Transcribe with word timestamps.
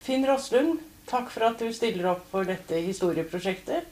Finn 0.00 0.22
Roslund, 0.24 0.78
takk 1.10 1.26
for 1.28 1.44
at 1.44 1.60
du 1.60 1.66
stiller 1.76 2.06
opp 2.14 2.22
for 2.30 2.48
dette 2.48 2.78
historieprosjektet. 2.80 3.84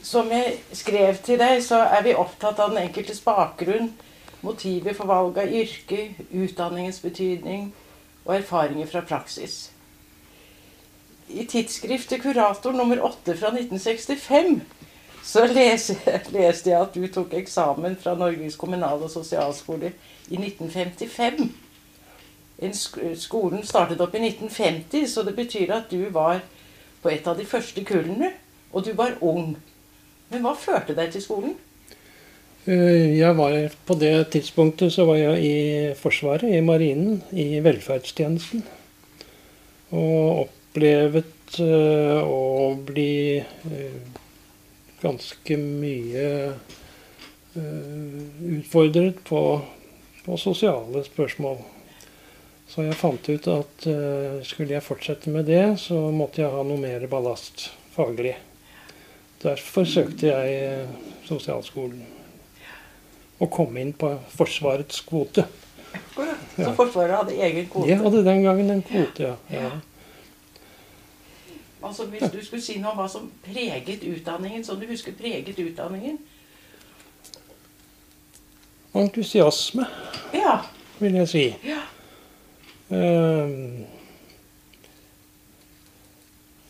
Som 0.00 0.30
jeg 0.32 0.54
skrev 0.72 1.18
til 1.26 1.36
deg, 1.42 1.58
så 1.60 1.82
er 1.84 2.06
vi 2.06 2.14
opptatt 2.16 2.62
av 2.64 2.72
den 2.72 2.86
enkeltes 2.86 3.20
bakgrunn, 3.20 3.90
motivet 4.40 4.96
for 4.96 5.10
valg 5.12 5.36
av 5.42 5.52
yrke, 5.52 6.06
utdanningens 6.32 7.02
betydning 7.04 7.66
og 8.24 8.32
erfaringer 8.38 8.88
fra 8.88 9.02
praksis. 9.04 9.58
I 11.28 11.44
tidsskriftet 11.52 12.24
Kurator 12.24 12.72
nummer 12.72 13.04
8 13.04 13.36
fra 13.36 13.52
1965 13.52 14.56
så 15.24 15.44
leste, 15.52 16.00
jeg 16.32 16.80
at 16.80 16.96
du 16.96 17.04
tok 17.12 17.36
eksamen 17.36 18.00
fra 18.00 18.16
Norges 18.16 18.56
kommunale 18.56 19.04
og 19.04 19.12
sosialskole 19.12 19.92
i 20.30 20.40
1955. 20.40 21.52
En 22.64 22.74
sk 22.74 22.98
skolen 23.20 23.62
startet 23.66 24.00
opp 24.00 24.14
i 24.16 24.22
1950, 24.22 25.06
så 25.10 25.22
det 25.26 25.36
betyr 25.36 25.74
at 25.76 25.90
du 25.92 26.08
var 26.14 26.40
på 27.02 27.12
et 27.12 27.26
av 27.28 27.36
de 27.38 27.46
første 27.46 27.84
kullene. 27.84 28.32
Og 28.74 28.84
du 28.86 28.92
var 28.98 29.18
ung. 29.22 29.54
Men 30.32 30.42
hva 30.42 30.54
førte 30.58 30.96
deg 30.96 31.12
til 31.14 31.22
skolen? 31.22 31.54
Eh, 32.64 33.18
jeg 33.18 33.36
var, 33.36 33.54
på 33.84 33.94
det 34.00 34.30
tidspunktet 34.32 34.92
så 34.92 35.04
var 35.04 35.18
jeg 35.20 35.44
i 35.44 35.56
Forsvaret, 36.00 36.48
i 36.48 36.62
Marinen, 36.64 37.20
i 37.30 37.60
velferdstjenesten. 37.60 38.64
Og 39.94 40.46
opplevet 40.46 41.58
uh, 41.60 42.24
å 42.24 42.72
bli 42.88 43.36
uh, 43.38 44.16
ganske 45.04 45.58
mye 45.60 46.24
utfordret 47.54 49.20
på, 49.28 49.42
på, 50.24 50.38
sosiale 50.40 51.04
spørsmål. 51.06 51.60
Så 52.68 52.82
jeg 52.86 52.96
fant 52.96 53.28
ut 53.28 53.48
at 53.52 53.86
skulle 54.48 54.74
jeg 54.74 54.82
fortsette 54.82 55.30
med 55.30 55.46
det, 55.46 55.76
så 55.78 55.98
måtte 56.10 56.42
jeg 56.42 56.50
ha 56.50 56.62
noe 56.66 56.80
mer 56.80 57.04
ballast 57.12 57.68
faglig. 57.94 58.32
Derfor 59.44 59.84
søkte 59.84 60.32
jeg 60.32 60.86
sosialskolen. 61.28 62.00
Og 63.38 63.50
kom 63.52 63.76
inn 63.76 63.92
på 63.92 64.14
Forsvarets 64.32 65.04
kvote. 65.04 65.44
Så 66.56 66.70
Forsvaret 66.74 67.16
hadde 67.18 67.36
egen 67.36 67.66
kvote? 67.68 67.90
De 67.90 67.98
hadde 68.00 68.24
den 68.24 68.42
gangen 68.42 68.70
en 68.70 68.82
kvote, 68.82 69.22
ja. 69.28 69.34
ja. 69.50 69.70
Altså 71.84 72.06
Hvis 72.06 72.30
du 72.32 72.38
skulle 72.44 72.62
si 72.64 72.78
noe 72.80 72.94
om 72.94 73.02
hva 73.02 73.08
som 73.12 73.26
preget 73.44 74.06
utdanningen, 74.08 74.64
som 74.64 74.80
du 74.80 74.86
husker 74.88 75.12
preget 75.18 75.58
utdanningen? 75.58 76.16
Entusiasme, 78.94 79.84
ja. 80.32 80.60
vil 80.98 81.18
jeg 81.20 81.28
si. 81.28 81.44
Ja. 81.66 81.83
Um, 82.88 83.84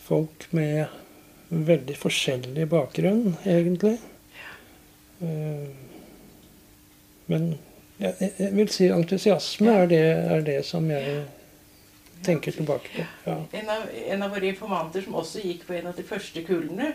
folk 0.05 0.47
med 0.55 0.87
veldig 1.49 1.97
forskjellig 1.99 2.69
bakgrunn, 2.71 3.37
egentlig. 3.45 3.97
Uh, 5.23 5.71
men 7.27 7.55
jeg, 7.99 8.51
vil 8.53 8.69
si 8.73 8.91
entusiasme 8.93 9.73
er 9.85 9.89
det, 9.91 10.05
er 10.35 10.45
det 10.47 10.59
som 10.67 10.87
jeg 10.91 11.25
tenker 12.25 12.53
tilbake 12.53 12.91
på. 12.95 13.07
Ja. 13.27 13.39
En, 13.53 13.71
av, 13.71 13.89
en, 14.07 14.23
av, 14.23 14.31
våre 14.35 14.51
informanter 14.51 15.05
som 15.05 15.19
også 15.21 15.43
gikk 15.45 15.67
på 15.69 15.77
en 15.79 15.91
av 15.91 15.97
de 15.97 16.07
første 16.07 16.45
kullene, 16.47 16.93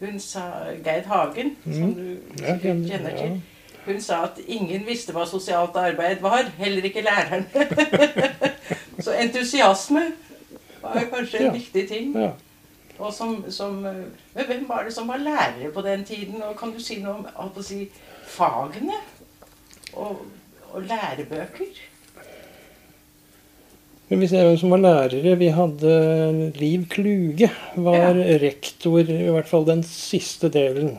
hun 0.00 0.18
sa 0.20 0.46
Geir 0.84 1.06
Hagen, 1.08 1.54
som 1.64 1.94
du 1.96 2.08
ja, 2.42 2.56
kjenner 2.60 3.16
til. 3.16 3.38
Hun 3.86 4.00
sa 4.02 4.24
at 4.26 4.40
ingen 4.46 4.86
visste 4.86 5.14
hva 5.14 5.26
sosialt 5.30 5.76
arbeid 5.78 6.22
var, 6.24 6.48
heller 6.58 6.88
ikke 6.88 7.04
læreren. 7.06 7.46
Så 9.04 9.14
entusiasme 9.14 10.02
var 10.82 11.06
kanskje 11.12 11.38
en 11.38 11.48
ja. 11.50 11.52
viktig 11.52 11.88
ting. 11.88 12.16
Ja. 12.18 12.32
Og 12.98 13.12
som, 13.12 13.44
som, 13.52 13.74
men 14.34 14.46
hvem 14.48 14.64
var 14.68 14.86
det 14.86 14.94
som 14.94 15.08
var 15.08 15.20
lærere 15.20 15.70
på 15.72 15.82
den 15.84 16.04
tiden? 16.04 16.42
Og 16.42 16.56
kan 16.58 16.72
du 16.72 16.80
si 16.82 16.98
noe 17.02 17.28
om 17.36 17.50
si, 17.62 17.84
fagene? 18.26 18.96
Og, 19.92 20.22
og 20.72 20.82
lærebøker? 20.82 21.84
Men 24.08 24.28
ser 24.30 24.46
hvem 24.46 24.58
som 24.60 24.70
var 24.70 24.82
lærere 24.82 25.34
Vi 25.38 25.48
hadde 25.50 26.52
Liv 26.60 26.84
Kluge 26.90 27.50
var 27.74 28.14
ja. 28.14 28.38
rektor, 28.42 29.00
i 29.02 29.30
hvert 29.34 29.48
fall 29.50 29.66
den 29.66 29.82
siste 29.86 30.50
delen 30.52 30.96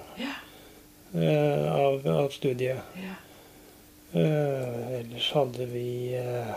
ja. 1.18 1.32
uh, 1.32 1.76
av, 1.76 2.08
av, 2.08 2.30
studiet. 2.30 3.00
Ja. 3.02 3.16
Uh, 4.16 4.94
ellers 5.00 5.32
hadde 5.36 5.66
vi 5.70 6.16
uh, 6.16 6.54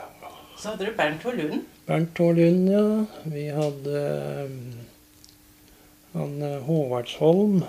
Så 0.56 0.70
hadde 0.70 0.86
du 0.86 0.94
Bernt 0.96 1.24
H. 1.24 1.32
Lund. 1.34 1.64
Bernt 1.86 2.18
H. 2.18 2.30
Lund, 2.38 2.70
ja. 2.70 2.86
Vi 3.24 3.48
hadde 3.56 4.04
um, 4.46 4.58
han 6.12 6.42
Håvardsholm. 6.66 7.60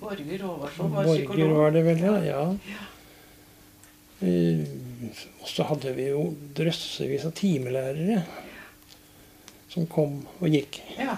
Borger 0.00 0.42
Håvardsholm 0.42 0.94
var 0.94 1.04
psykolog. 1.04 1.36
Borger 1.36 1.54
var 1.54 1.74
det 1.74 1.82
vel, 1.86 2.04
ja. 2.04 2.44
ja. 2.68 2.84
Eh, 4.18 4.66
og 5.38 5.46
så 5.46 5.62
hadde 5.68 5.92
vi 5.94 6.08
jo 6.10 6.24
drøssevis 6.58 7.26
av 7.28 7.34
timelærere 7.38 8.24
som 9.70 9.86
kom 9.90 10.24
og 10.40 10.48
gikk. 10.50 10.80
Ja. 10.98 11.14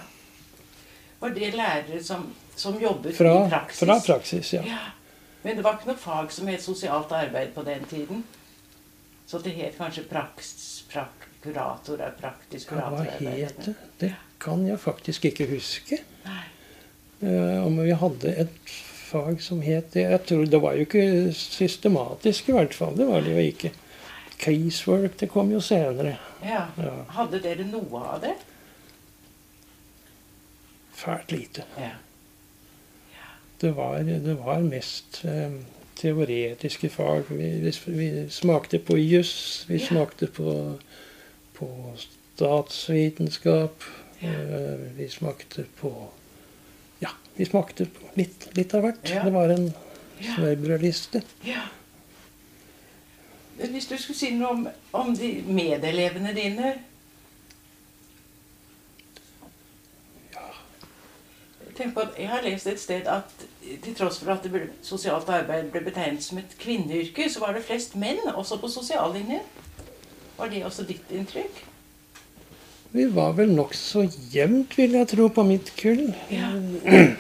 Var 1.21 1.35
det 1.37 1.53
lærere 1.55 2.03
som, 2.05 2.27
som 2.57 2.79
jobbet 2.81 3.17
fra, 3.17 3.35
i 3.47 3.51
praksis? 3.51 3.85
Fra 3.85 3.97
praksis, 4.07 4.53
ja. 4.55 4.63
ja. 4.67 4.83
Men 5.43 5.57
det 5.57 5.65
var 5.65 5.79
ikke 5.79 5.93
noe 5.93 6.01
fag 6.01 6.33
som 6.33 6.49
het 6.53 6.63
sosialt 6.65 7.13
arbeid 7.17 7.53
på 7.57 7.65
den 7.65 7.85
tiden? 7.89 8.25
Så 9.29 9.39
det 9.45 9.55
het 9.57 9.77
kanskje 9.79 10.05
praks, 10.11 10.53
prak, 10.91 11.29
kurator 11.45 12.01
er 12.03 12.17
praktisk 12.19 12.73
kurator? 12.73 13.07
Ja, 13.07 13.19
hva 13.21 13.35
het 13.37 13.61
det? 13.65 13.75
Det 14.01 14.15
kan 14.41 14.65
jeg 14.67 14.81
faktisk 14.81 15.29
ikke 15.31 15.47
huske. 15.53 16.01
Nei. 16.25 16.43
Uh, 17.21 17.67
om 17.67 17.77
vi 17.77 17.93
hadde 17.93 18.33
et 18.41 18.73
fag 19.11 19.43
som 19.45 19.61
het 19.65 19.93
det. 19.93 20.07
Jeg 20.09 20.25
tror 20.29 20.45
Det 20.47 20.61
var 20.63 20.77
jo 20.79 20.87
ikke 20.89 21.33
systematisk, 21.37 22.49
i 22.49 22.57
hvert 22.57 22.75
fall. 22.75 22.97
Det 22.97 23.07
var 23.07 23.25
det 23.25 23.35
jo 23.37 23.47
ikke. 23.53 23.73
Casework 24.41 25.19
det 25.21 25.29
kom 25.29 25.53
jo 25.53 25.61
senere. 25.61 26.17
Ja. 26.45 26.65
ja. 26.81 26.95
Hadde 27.17 27.43
dere 27.45 27.67
noe 27.69 28.05
av 28.15 28.23
det? 28.25 28.37
Fælt 31.01 31.33
lite. 31.33 31.65
Ja. 31.79 31.91
Det, 33.61 33.73
var, 33.77 33.99
det 33.99 34.37
var 34.39 34.61
mest 34.65 35.23
eh, 35.25 35.53
teoretiske 36.01 36.89
fag. 36.93 37.29
Vi, 37.29 37.51
vi, 37.65 37.73
vi, 37.87 38.09
smakte 38.33 38.79
på 38.79 38.99
juss. 39.01 39.65
Vi 39.69 39.81
ja. 39.81 39.87
smakte 39.87 40.27
på, 40.27 40.55
på 41.57 41.69
statsvitenskap. 41.99 43.85
Eh, 44.21 44.81
vi 44.97 45.09
smakte 45.09 45.65
på 45.81 45.93
vi 47.41 47.47
smakte 47.49 47.87
litt, 48.19 48.51
litt 48.53 48.75
av 48.77 48.83
hvert. 48.85 49.07
Ja. 49.09 49.23
Det 49.25 49.31
var 49.33 49.49
en 49.55 49.71
smørbrødliste. 50.21 51.23
Ja. 51.47 51.63
Hvis 53.61 53.89
du 53.89 53.95
skulle 53.97 54.19
si 54.19 54.29
noe 54.37 54.51
om, 54.53 54.67
om 54.97 55.15
de 55.17 55.31
medelevene 55.49 56.35
dine 56.37 56.75
Tenk 61.81 61.95
på 61.97 62.03
at 62.05 62.19
Jeg 62.19 62.29
har 62.29 62.45
lest 62.45 62.67
et 62.69 62.81
sted 62.81 63.09
at 63.09 63.47
til 63.85 63.95
tross 63.97 64.19
for 64.21 64.35
at 64.35 64.45
ble, 64.53 64.67
sosialt 64.85 65.29
arbeid 65.33 65.71
ble 65.73 65.81
betegnet 65.87 66.25
som 66.25 66.39
et 66.39 66.53
kvinneyrke, 66.61 67.31
så 67.33 67.41
var 67.41 67.57
det 67.57 67.65
flest 67.65 67.97
menn 67.97 68.21
også 68.35 68.59
på 68.61 68.69
sosiallinjen. 68.69 69.41
Var 70.37 70.53
det 70.53 70.65
også 70.65 70.85
ditt 70.89 71.09
inntrykk? 71.15 71.65
Vi 72.93 73.07
var 73.15 73.33
vel 73.39 73.53
nokså 73.55 74.05
jevnt, 74.35 74.77
vil 74.77 74.97
jeg 74.99 75.09
tro, 75.13 75.29
på 75.33 75.45
mitt 75.47 75.73
kull. 75.81 76.11
Ja. 76.33 76.53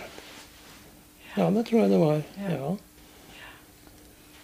Ja, 1.37 1.45
det 1.55 1.63
tror 1.69 1.85
jeg 1.85 1.91
det 1.93 1.99
var. 2.01 2.23
Ja. 2.43 2.73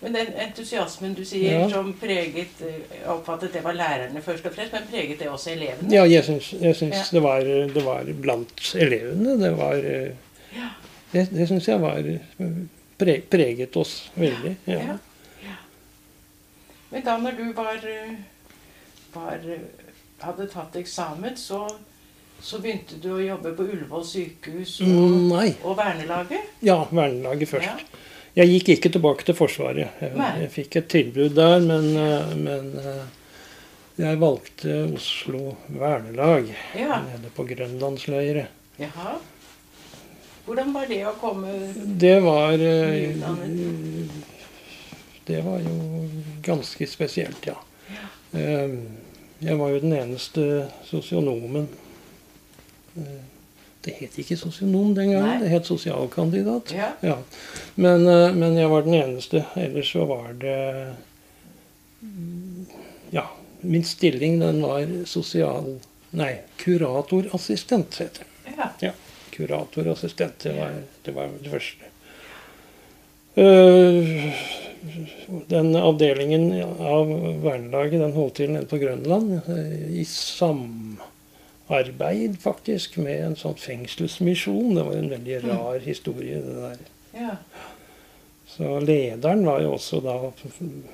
Men 0.01 0.13
den 0.13 0.35
entusiasmen 0.45 1.15
du 1.17 1.23
sier 1.25 1.55
ja. 1.61 1.69
som 1.73 1.89
preget 1.97 2.61
Jeg 2.61 2.83
eh, 2.91 3.07
oppfattet 3.09 3.55
det 3.57 3.63
var 3.65 3.77
lærerne 3.77 4.21
først 4.23 4.47
og 4.47 4.53
fremst, 4.53 4.75
men 4.77 4.89
preget 4.91 5.23
det 5.23 5.31
også 5.33 5.55
elevene? 5.55 5.89
Ja, 5.95 6.05
jeg 6.05 6.25
syns, 6.25 6.53
jeg 6.61 6.77
syns 6.77 6.97
ja. 6.97 7.07
det, 7.13 7.23
var, 7.25 7.49
det, 7.75 7.85
var, 7.85 8.13
blant 8.21 8.75
elevene. 8.77 9.39
Det 9.41 9.53
var 9.57 9.81
eh, 9.81 10.13
ja. 10.57 10.71
Det, 11.13 11.27
det 11.33 11.49
syns 11.49 11.69
jeg 11.69 11.81
var 11.81 12.13
pre, 12.99 13.21
preget 13.31 13.77
oss 13.77 13.97
veldig. 14.15 14.57
Ja. 14.69 14.99
Men 16.91 17.05
da 17.05 17.17
når 17.19 17.41
du 17.41 17.45
var, 17.57 17.83
var 19.15 19.51
hadde 20.23 20.49
tatt 20.53 20.77
eksamen, 20.77 21.37
så 21.37 21.67
så 22.41 22.59
begynte 22.61 22.99
du 23.01 23.09
å 23.15 23.21
jobbe 23.23 23.55
på 23.57 23.65
Ullevål 23.65 24.03
sykehus 24.05 24.75
og, 24.85 24.91
mm, 24.93 25.63
og 25.65 25.77
Vernelaget? 25.79 26.51
Ja, 26.65 26.83
Vernelaget 26.91 27.49
først. 27.49 27.87
Jeg 28.37 28.51
gikk 28.53 28.69
ikke 28.75 28.91
tilbake 28.93 29.25
til 29.25 29.37
Forsvaret. 29.37 29.95
Jeg, 30.03 30.13
jeg 30.43 30.51
fikk 30.53 30.75
et 30.77 30.91
tilbud 30.93 31.33
der, 31.39 31.63
men, 31.65 31.87
eh, 31.97 32.33
men, 32.37 32.67
eh, 32.83 33.07
jeg 33.97 34.19
valgte 34.21 34.75
Oslo 34.93 35.55
Vernelag 35.73 36.51
ja. 36.77 36.99
nede 37.07 37.31
på 37.33 37.47
Grønlandsleiret. 37.49 38.53
Jaha. 38.77 39.15
Hvordan 40.45 40.75
var 40.77 40.85
det 40.87 41.01
å 41.09 41.15
komme 41.19 41.55
Det 41.99 42.19
var 42.23 42.61
eh, 42.61 43.17
Det 45.27 45.41
var 45.43 45.65
jo 45.65 46.05
ganske 46.45 46.87
spesielt, 46.87 47.49
ja. 47.49 47.57
ja. 47.97 48.05
Jeg 49.41 49.57
var 49.57 49.73
jo 49.73 49.81
den 49.81 49.97
eneste 49.97 50.45
sosionomen. 50.85 51.71
Eh, 53.87 53.93
Det 53.93 53.95
het 54.01 54.17
ikke 54.19 54.37
sosionom 54.37 54.95
den 54.95 55.13
gangen, 55.13 55.29
Nei. 55.29 55.39
det 55.45 55.49
het 55.53 55.67
sosialkandidat. 55.67 56.73
Ja. 56.75 56.93
Ja. 57.01 57.19
Men, 57.75 58.07
eh, 58.09 58.33
men 58.35 58.57
jeg 58.59 58.69
var 58.69 58.83
den 58.83 58.95
eneste. 58.95 59.45
Ellers 59.57 59.93
så 59.93 60.05
var 60.07 60.33
det 60.33 60.95
Ja, 63.11 63.29
min 63.61 63.85
stilling 63.85 64.41
den 64.41 64.63
var 64.63 64.87
sosial... 65.07 65.79
Nei, 66.11 66.39
kuratorassistent, 66.57 67.95
heter 67.99 68.25
det. 68.45 68.69
ja. 68.81 68.93
Kuratorassistent, 69.31 70.39
det 70.43 70.53
var 70.59 70.71
det, 71.05 71.13
var 71.13 71.29
det 71.43 71.51
første. 71.51 71.85
Eh, 73.35 74.33
den 75.51 75.77
avdelingen 75.77 76.47
av 76.81 77.11
vernelaget 77.43 78.01
den 78.01 78.13
holdt 78.17 78.35
til 78.39 78.51
nede 78.55 78.67
på 78.71 78.79
Grønland 78.81 79.41
i 79.91 80.01
i 80.01 80.05
samarbeid 81.69 82.39
faktisk 82.43 82.97
med 82.97 83.25
en 83.25 83.37
sånn 83.37 83.57
fengselsmisjon. 83.59 84.77
Det 84.77 84.85
var 84.87 84.97
en 84.97 85.11
veldig 85.11 85.41
rar 85.45 85.81
historie, 85.81 86.43
det 86.43 86.55
der. 86.61 86.79
ja. 87.15 87.37
Så 88.47 88.79
lederen 88.81 89.43
var 89.45 89.61
jo 89.61 89.73
også 89.75 89.99
da 90.01 90.15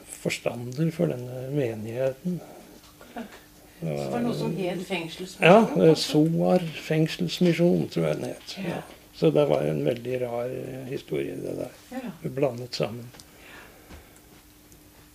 forstander 0.08 0.88
for 0.90 1.12
denne 1.12 1.44
menigheten. 1.52 2.40
Så 3.14 3.86
det 3.86 4.08
var 4.10 4.24
noe 4.24 4.34
som 4.34 4.56
het 4.56 4.80
fengselsmisjon? 4.88 5.46
Ja, 5.46 5.84
eh. 5.84 5.94
SOAR 5.94 6.64
fengselsmisjon, 6.86 7.88
tror 7.92 8.06
jeg 8.06 8.18
den 8.18 8.32
het. 8.32 8.56
Ja. 8.56 8.68
Ja. 8.68 8.80
Så 9.14 9.30
det 9.30 9.44
var 9.46 9.62
en 9.68 9.84
veldig 9.84 10.20
rar 10.24 10.50
eh, 10.50 10.88
historie, 10.88 11.36
det 11.36 11.54
der. 11.60 11.76
Ja. 11.92 12.30
Blandet 12.34 12.74
sammen. 12.74 13.06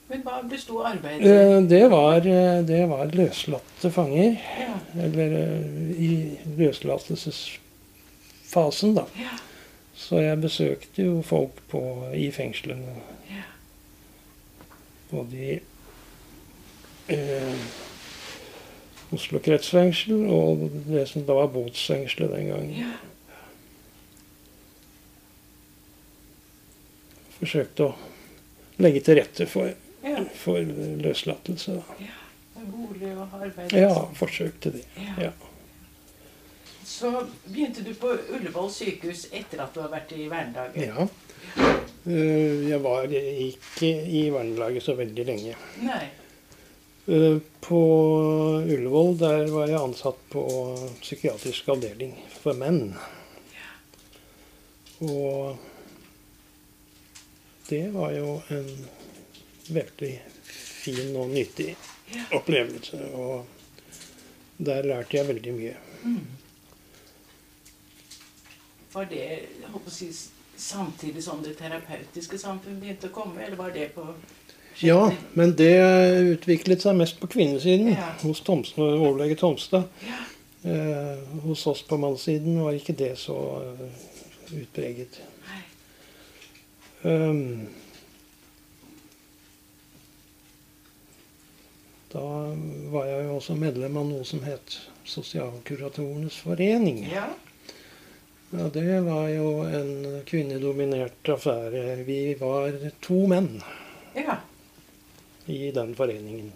Men 0.08 0.22
hva 0.24 0.38
besto 0.48 0.78
arbeidet 0.88 1.28
Eh, 1.28 1.62
Det 1.68 1.88
var, 1.92 2.16
eh, 2.18 2.62
det 2.66 2.86
var 2.90 3.06
løslatte 3.12 3.92
fanger. 3.92 4.38
Ja. 4.60 4.74
Eller 5.04 5.32
eh, 5.42 5.62
i 6.00 6.38
løslatelsesfasen, 6.58 8.94
da. 8.96 9.06
Ja. 9.20 9.30
Så 9.98 10.20
jeg 10.22 10.40
besøkte 10.42 11.02
jo 11.04 11.22
folk 11.26 11.52
på, 11.72 11.82
i 12.16 12.32
fengslene. 12.32 12.96
Ja. 13.34 13.44
Både 15.12 15.36
i 15.36 15.60
eh, 17.10 17.54
Oslo 19.16 19.40
kretsfengsel 19.44 20.26
og 20.32 20.58
det 20.88 21.08
som 21.10 21.26
da 21.28 21.34
var 21.40 21.48
botsfengselet 21.52 22.32
den 22.36 22.48
gangen. 22.52 22.76
Ja. 22.80 22.92
Forsøkte 27.40 27.84
å 27.90 27.96
legge 28.82 29.02
til 29.06 29.16
rette 29.20 29.46
for. 29.50 29.74
For 30.36 30.60
løslatelse. 31.04 31.78
Ja, 32.00 32.16
Bolig 32.68 33.12
og 33.18 33.28
arbeid. 33.38 33.72
Ja, 33.74 33.94
forsøkte 34.18 34.72
det. 34.74 34.84
Ja. 34.98 35.28
Ja. 35.28 35.32
Så 36.88 37.12
begynte 37.46 37.84
du 37.86 37.92
på 38.00 38.14
Ullevål 38.34 38.70
sykehus 38.74 39.28
etter 39.32 39.62
at 39.66 39.74
du 39.76 39.82
har 39.84 39.92
vært 39.94 40.12
i 40.18 40.26
vernelaget? 40.32 40.88
Ja. 40.88 41.08
Eh, 42.08 42.70
Jeg 42.70 42.80
var 42.84 43.04
ikke 43.12 43.92
i 44.08 44.24
vernelaget 44.34 44.84
så 44.84 44.96
veldig 44.98 45.26
lenge. 45.28 45.54
Nei. 45.84 46.06
Eh, 47.08 47.38
På 47.62 47.82
Ullevål 48.64 49.18
der 49.20 49.46
var 49.54 49.68
jeg 49.70 49.80
ansatt 49.82 50.20
på 50.32 50.44
psykiatrisk 51.02 51.70
avdeling 51.76 52.16
for 52.42 52.54
menn. 52.58 52.96
Og 55.04 55.58
det 57.70 57.84
var 57.94 58.12
jo 58.16 58.40
en 58.50 58.70
veldig 59.74 60.12
fin 60.48 61.16
og 61.16 61.30
nyttig 61.34 61.76
opplevelse. 62.34 63.00
Og 63.14 63.46
der 64.58 64.86
lærte 64.88 65.18
jeg 65.18 65.28
veldig 65.28 65.54
mye. 65.54 65.76
Var 68.94 69.06
det 69.12 69.22
jeg 69.22 69.70
håper 69.72 69.92
å 69.92 69.94
si, 69.94 70.08
samtidig 70.58 71.22
som 71.24 71.44
det 71.46 71.58
terapeutiske 71.60 72.40
samfunn 72.42 72.80
begynte 72.82 73.12
å 73.12 73.14
komme, 73.14 73.44
eller 73.46 73.60
var 73.60 73.74
det 73.76 73.92
på 73.96 74.08
Ja, 74.82 75.12
men 75.34 75.56
det 75.58 75.74
utviklet 76.36 76.84
seg 76.86 76.96
mest 76.98 77.20
på 77.20 77.28
kvinnesiden 77.34 77.92
Ja. 77.96 78.12
hos 78.22 78.42
Thomsen, 78.46 78.84
overlege 78.84 79.36
Tomstad. 79.36 79.88
Ja. 80.06 80.24
Eh, 80.64 81.18
hos 81.44 81.68
oss 81.68 81.82
på 81.84 81.98
mannssiden 81.98 82.60
var 82.62 82.74
ikke 82.78 82.94
det 82.98 83.14
så 83.18 83.36
eh, 83.64 84.06
utpreget. 84.58 85.20
Nei. 85.48 85.62
Um, 87.04 87.68
da 92.14 92.24
var 92.94 93.06
jeg 93.10 93.26
jo 93.26 93.36
også 93.36 93.56
medlem 93.60 93.98
av 94.00 94.08
noe 94.08 94.26
som 94.28 94.44
het 94.48 94.78
Sosialkuratorenes 95.08 96.38
forening. 96.44 97.04
Ja. 97.12 97.28
Ja, 98.52 98.70
det 98.72 99.02
var 99.04 99.28
jo 99.28 99.48
en 99.68 100.22
kvinnedominert 100.28 101.30
affære. 101.30 102.04
Vi 102.08 102.36
var 102.40 102.76
to 103.04 103.26
menn 103.28 103.62
Ja. 104.16 104.38
i 105.46 105.72
den 105.72 105.96
foreningen. 105.96 106.52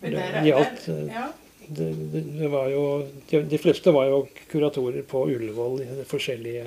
Men 0.00 0.12
Det 0.12 0.18
der 0.18 0.40
eh, 0.40 1.06
ja. 1.12 1.26
Det, 1.68 2.12
det, 2.12 2.22
det 2.38 2.48
var 2.50 2.68
jo, 2.68 3.06
de, 3.30 3.42
de 3.42 3.58
fleste 3.58 3.92
var 3.92 4.08
jo 4.08 4.22
kuratorer 4.50 5.02
på 5.02 5.26
Ullevål 5.28 5.82
i 5.82 5.88
de 6.00 6.04
forskjellige 6.08 6.66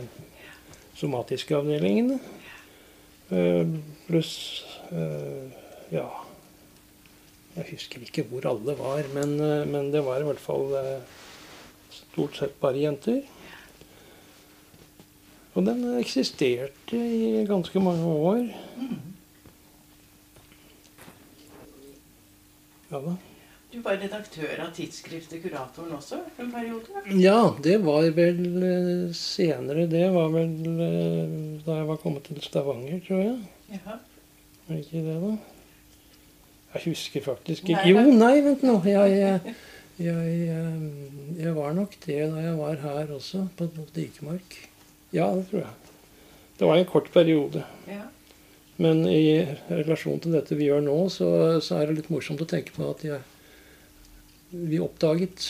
somatiske 0.96 1.58
avdelingene. 1.58 2.20
Uh, 3.34 3.66
pluss 4.08 4.64
eh, 4.92 5.63
ja 5.94 6.10
Jeg 7.54 7.70
husker 7.70 8.02
ikke 8.02 8.26
hvor 8.26 8.48
alle 8.50 8.74
var, 8.80 9.06
men, 9.14 9.36
eh, 9.38 9.68
men 9.70 9.92
det 9.94 10.02
var 10.06 10.22
i 10.22 10.26
hvert 10.26 10.42
fall 10.42 10.72
eh, 10.80 11.18
stort 11.94 12.40
sett 12.40 12.56
bare 12.62 12.82
jenter. 12.82 13.20
Og 15.54 15.68
den 15.68 15.84
eksisterte 16.00 16.98
i 16.98 17.44
ganske 17.46 17.84
mange 17.84 18.10
år. 18.10 18.48
Ja 22.90 23.04
da. 23.06 23.14
Du 23.74 23.80
var 23.86 24.02
redaktør 24.02 24.66
av 24.66 24.74
tidsskriftet 24.74 25.42
Kuratoren 25.46 25.94
også 25.98 26.24
en 26.42 26.50
periode? 26.54 27.06
Ja, 27.22 27.54
det 27.62 27.80
var 27.86 28.10
vel 28.18 28.44
eh, 28.66 29.14
senere. 29.18 29.86
Det 29.94 30.08
var 30.14 30.34
vel 30.34 30.58
da 31.62 31.80
jeg 31.84 31.90
var 31.94 32.02
kommet 32.02 32.26
til 32.26 32.42
Stavanger, 32.42 32.98
tror 33.06 33.26
jeg. 33.28 33.40
Ja. 33.78 34.02
Var 34.66 34.82
ikke 34.82 35.06
det, 35.06 35.20
da? 35.22 35.53
Jeg 36.74 36.86
husker 36.88 37.24
faktisk 37.26 37.70
ikke 37.70 37.86
Jo, 37.92 38.02
nei, 38.18 38.36
vent 38.46 38.64
nå. 38.66 38.80
Jeg, 38.90 39.18
jeg, 39.20 39.56
jeg, 40.02 40.38
eh, 40.50 41.38
jeg 41.40 41.54
var 41.56 41.76
nok 41.78 41.96
det 42.06 42.20
da 42.34 42.42
jeg 42.48 42.58
var 42.58 42.82
her 42.82 43.14
også, 43.14 43.46
på 43.58 43.70
Dikemark. 43.96 44.58
Ja, 45.14 45.30
det 45.38 45.48
tror 45.52 45.66
jeg. 45.66 45.94
Det 46.58 46.70
var 46.70 46.80
en 46.80 46.90
kort 46.90 47.14
periode. 47.14 47.66
ja. 47.90 48.08
Men 48.82 49.04
i 49.06 49.46
relasjon 49.70 50.18
til 50.24 50.34
dette 50.34 50.56
vi 50.58 50.66
gjør 50.66 50.82
nå, 50.82 50.96
så, 51.14 51.28
så 51.62 51.78
er 51.78 51.92
det 51.92 52.00
litt 52.00 52.10
morsomt 52.10 52.42
å 52.42 52.48
tenke 52.50 52.74
på 52.74 52.88
at 52.90 53.04
jeg, 53.06 53.20
vi 54.50 54.80
oppdaget 54.82 55.46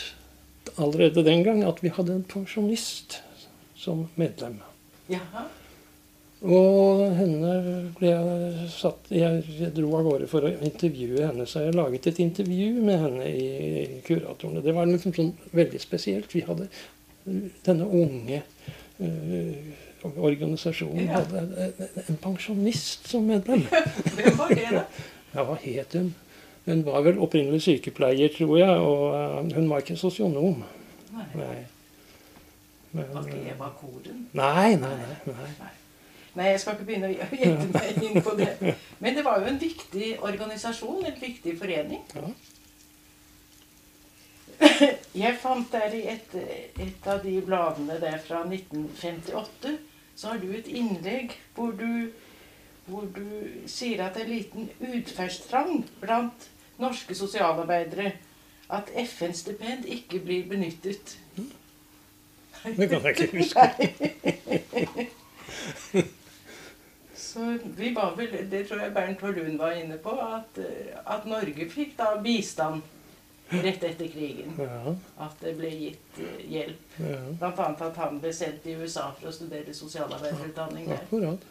allerede 0.75 1.23
den 1.23 1.43
gang 1.47 1.63
at 1.63 1.79
vi 1.83 1.91
hadde 1.95 2.17
en 2.17 2.25
pensjonist 2.27 3.21
som 3.79 4.09
medlem. 4.19 4.59
Jaha. 5.11 5.47
Og 6.43 7.03
henne 7.15 7.51
ble 7.95 8.09
jeg 8.09 8.65
satt 8.73 9.05
Jeg 9.15 9.69
dro 9.77 9.93
av 9.95 10.03
gårde 10.09 10.25
for 10.27 10.43
å 10.43 10.49
intervjue 10.67 11.23
henne, 11.29 11.45
så 11.47 11.61
jeg 11.63 11.75
laget 11.77 12.09
et 12.11 12.19
intervju 12.19 12.81
med 12.83 12.99
henne 12.99 13.29
i 13.29 14.01
kuratorene. 14.03 14.63
Det 14.65 14.73
var 14.75 14.89
liksom 14.89 15.13
sånn 15.15 15.29
veldig 15.55 15.79
spesielt. 15.79 16.33
Vi 16.35 16.41
hadde 16.43 16.67
denne 17.63 17.85
unge 17.87 18.41
uh, 18.99 19.53
organisasjonen 20.19 21.05
Ja. 21.07 21.21
hadde 21.21 21.45
en- 21.63 22.03
en 22.09 22.17
pensjonist 22.25 23.07
som 23.07 23.23
medlem. 23.27 23.63
Hvem 24.17 24.37
var 24.37 24.49
det, 24.51 24.67
da? 24.71 24.83
Ja, 25.33 25.45
hva 25.47 25.55
het 25.63 25.93
hun? 25.97 26.11
Hun 26.65 26.83
var 26.85 27.01
vel 27.03 27.17
opprinnelig 27.23 27.61
sykepleier, 27.65 28.29
tror 28.35 28.57
jeg, 28.59 28.69
og 28.83 29.15
eh, 29.15 29.55
hun 29.55 29.65
var 29.71 29.81
ikke 29.81 29.95
sosionom. 29.97 30.59
Nei. 31.13 31.25
Nei. 31.39 31.55
Men, 32.93 33.07
Var 33.15 33.25
ikke 33.31 33.39
eh, 33.39 33.49
Eva 33.55 33.71
Koren? 33.79 34.27
nei, 34.37 34.75
nei, 34.75 34.91
nei. 35.25 35.47
nei. 35.57 35.71
Nei, 36.33 36.47
jeg 36.49 36.59
skal 36.63 36.73
ikke 36.77 36.87
begynne 36.87 37.11
å 37.11 37.13
gjette 37.41 37.67
meg 37.73 38.01
inn 38.07 38.23
på 38.25 38.33
det. 38.39 38.75
Men 39.03 39.17
det 39.17 39.23
var 39.25 39.41
jo 39.41 39.51
en 39.51 39.61
viktig 39.61 40.09
organisasjon, 40.25 41.05
en 41.05 41.21
viktig 41.21 41.53
forening. 41.59 42.01
Ja. 42.15 42.33
Jeg 45.23 45.37
fant 45.41 45.71
der 45.73 45.93
i 45.93 46.07
et, 46.09 46.35
et 46.81 47.07
av 47.09 47.19
de 47.23 47.41
bladene 47.45 47.99
der 48.01 48.17
fra 48.23 48.43
1958, 48.47 49.73
så 50.15 50.27
har 50.31 50.37
du 50.41 50.49
et 50.53 50.69
innlegg 50.69 51.33
hvor 51.55 51.71
du, 51.77 52.09
hvor 52.85 53.05
du 53.15 53.25
sier 53.69 54.05
at 54.05 54.15
det 54.17 54.23
er 54.23 54.31
liten 54.31 54.69
utferdstrang 54.79 55.83
blant 56.01 56.49
norske 56.81 57.15
sosialarbeidere 57.17 58.11
at 58.73 58.89
FN-stipend 59.05 59.85
ikke 59.85 60.19
blir 60.23 60.47
benyttet. 60.49 61.17
Det 62.63 62.89
kan 62.89 63.01
jeg 63.03 63.15
ikke 63.19 63.37
huske. 63.41 63.63
Så 67.33 67.57
vi 67.77 67.93
var 67.95 68.13
vel, 68.17 68.35
det 68.51 68.67
tror 68.69 68.83
jeg 68.83 68.93
Bernt 68.93 69.21
Holund 69.25 69.57
var 69.57 69.71
inne 69.73 69.97
på, 69.97 70.11
at, 70.21 70.57
eh, 70.61 70.93
at 71.15 71.25
Norge 71.25 71.65
fikk 71.71 71.95
da 71.97 72.11
bistand 72.21 72.81
rett 73.49 73.83
etter 73.83 74.07
krigen. 74.13 74.53
Ja, 74.61 74.93
At 75.25 75.41
det 75.41 75.55
ble 75.57 75.69
gitt 75.73 76.19
eh, 76.21 76.43
hjelp. 76.51 76.97
ja. 76.99 77.17
Blant 77.39 77.59
annet 77.59 77.81
at 77.87 77.97
han 77.97 78.19
ble 78.21 78.33
sendt 78.33 78.61
til 78.63 78.81
USA 78.83 79.07
for 79.17 79.31
å 79.31 79.33
studere 79.33 79.73
sosialarbeiderutdanning 79.73 80.89
der. 80.91 81.01
Akkurat. 81.07 81.47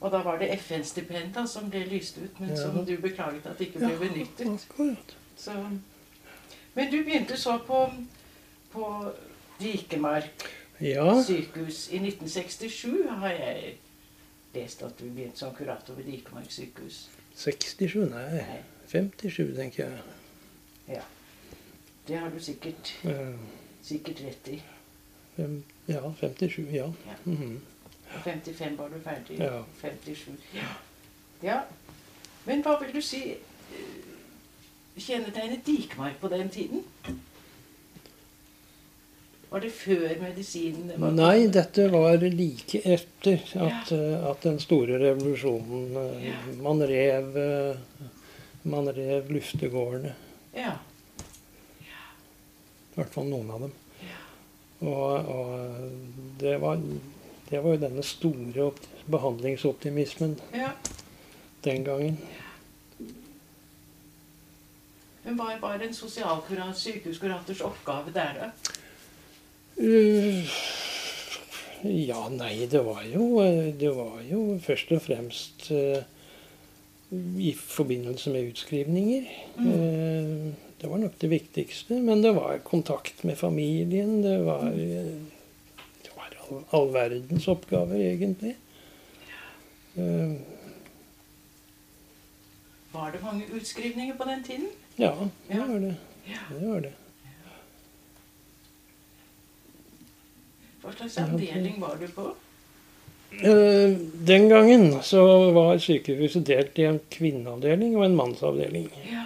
Og 0.00 0.10
da 0.12 0.22
var 0.24 0.38
det 0.40 0.50
FN-stipend 0.58 1.36
som 1.48 1.70
ble 1.70 1.84
lyst 1.90 2.18
ut, 2.18 2.40
men 2.40 2.56
som 2.56 2.78
du 2.86 2.96
beklaget 3.02 3.46
at 3.46 3.60
ikke 3.60 3.78
ble 3.82 3.96
benyttet. 4.00 4.66
Så. 5.36 5.52
Men 6.74 6.90
du 6.90 7.02
begynte 7.04 7.36
så 7.36 7.58
på, 7.66 7.84
på 8.72 8.88
Dikemark 9.60 10.48
Ja, 10.80 11.22
sykehus 11.22 11.90
i 11.92 11.98
1967, 12.00 13.06
har 13.20 13.34
jeg 13.36 13.74
lest 14.54 14.82
at 14.82 14.98
du 14.98 15.04
begynte 15.04 15.38
som 15.38 15.54
kurator 15.54 15.94
ved 15.94 16.04
Dikemark 16.04 16.50
sykehus. 16.52 17.10
67, 17.34 17.94
nei. 18.10 18.24
Nei, 18.34 18.60
57, 18.90 19.54
tenker 19.56 19.84
jeg. 19.84 19.98
Ja. 20.88 21.02
det 22.08 22.18
har 22.18 22.30
du 22.30 22.38
sikkert, 22.42 22.94
Eh, 23.04 23.34
sikkert 23.82 24.20
rett 24.26 24.48
i. 24.48 24.62
Fem, 25.36 25.64
ja, 25.88 26.00
57, 26.20 26.58
ja. 26.72 26.86
Ja. 27.06 27.16
Mhm. 27.24 27.60
55 28.24 28.78
var 28.78 28.88
du 28.88 29.00
ferdig. 29.04 29.38
Ja. 29.38 29.62
57. 29.80 30.32
Ja. 30.54 30.66
ja. 31.42 31.60
Men 32.46 32.62
hva 32.62 32.74
vil 32.80 32.94
du 32.94 33.00
si 33.00 33.20
eh, 33.30 33.38
kjennetegnet 34.98 35.66
Dikmark 35.66 36.18
på 36.20 36.28
den 36.28 36.50
tiden? 36.50 36.84
Var 39.50 39.60
det 39.60 39.70
før 39.74 40.12
medisinen? 40.20 40.92
Nei, 41.16 41.48
dette 41.50 41.88
var 41.90 42.22
like 42.22 42.78
etter 42.86 43.40
at, 43.58 43.90
ja. 43.90 44.18
at 44.30 44.44
den 44.46 44.60
store 44.62 45.00
revolusjonen 45.02 45.96
eh, 45.98 46.28
Ja. 46.28 46.36
Man 46.62 46.82
rev 46.86 47.38
eh, 47.40 48.04
Man 48.62 48.90
rev 48.94 49.30
luftegårdene. 49.32 50.12
Ja. 50.54 50.76
I 51.80 52.94
hvert 52.94 53.14
fall 53.14 53.26
noen 53.30 53.50
av 53.50 53.64
dem. 53.64 53.72
Ja. 54.04 54.20
Og, 54.86 55.30
og 55.34 55.48
det, 56.42 56.54
var, 56.62 56.82
det 57.48 57.62
var 57.64 57.74
jo 57.74 57.80
denne 57.86 58.04
store 58.06 58.68
behandlingsoptimismen 59.10 60.36
ja. 60.54 60.74
den 61.64 61.86
gangen. 61.88 62.20
Men 65.24 65.40
hva 65.40 65.56
var 65.62 65.82
en 65.82 65.96
sosialkurat, 65.96 66.76
sykehuskurators 66.78 67.64
oppgave 67.66 68.14
der, 68.14 68.44
da? 68.44 68.78
Uh, 69.80 70.44
ja, 71.82 72.28
nei, 72.28 72.66
det 72.68 72.82
var 72.84 73.04
jo 73.08 73.40
eh, 73.40 73.70
Det 73.80 73.88
var 73.96 74.18
jo 74.28 74.58
først 74.60 74.90
og 74.92 75.00
fremst 75.00 75.70
eh, 75.72 76.02
i 77.40 77.52
forbindelse 77.56 78.30
med 78.30 78.50
utskrivninger. 78.52 79.24
Mm. 79.56 79.70
Eh, 79.70 80.52
det 80.80 80.90
var 80.90 81.00
nok 81.00 81.16
det 81.18 81.30
viktigste. 81.32 81.98
Men 82.04 82.22
det 82.22 82.34
var 82.36 82.60
kontakt 82.64 83.24
med 83.24 83.38
familien. 83.38 84.20
Det 84.22 84.36
var, 84.44 84.68
eh, 84.68 85.08
det 86.04 86.12
var 86.16 86.36
all, 86.44 86.62
all 86.70 86.92
verdens 86.94 87.48
oppgaver, 87.48 87.96
egentlig. 87.96 88.54
Eh, 89.96 90.36
Var 92.92 93.10
det 93.12 93.22
mange 93.22 93.44
utskrivninger 93.54 94.16
på 94.16 94.24
den 94.24 94.44
tiden? 94.44 94.68
ja, 94.96 95.14
det 95.48 95.58
var 95.58 95.78
det. 95.80 95.94
Ja. 96.26 96.42
Det 96.50 96.66
var 96.68 96.80
det. 96.80 96.92
Hva 100.82 100.92
slags 100.96 101.18
avdeling 101.18 101.80
var 101.80 101.96
du 102.00 102.06
på? 102.08 102.28
Eh, 103.42 103.96
Den 104.26 104.48
gangen 104.48 105.02
så 105.02 105.22
var 105.54 105.78
sykehuset 105.78 106.46
delt 106.48 106.78
i 106.78 106.86
en 106.88 107.00
kvinneavdeling 107.10 107.96
og 107.96 108.04
en 108.04 108.16
mannsavdeling. 108.16 108.88
Ja. 109.10 109.24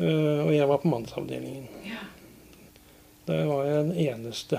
Eh, 0.00 0.40
Og 0.46 0.54
jeg 0.54 0.68
var 0.68 0.78
på 0.78 0.88
mannsavdelingen. 0.88 1.68
ja. 1.86 2.00
Der 3.26 3.44
var 3.46 3.64
jeg 3.64 3.84
den 3.84 3.92
eneste 4.08 4.58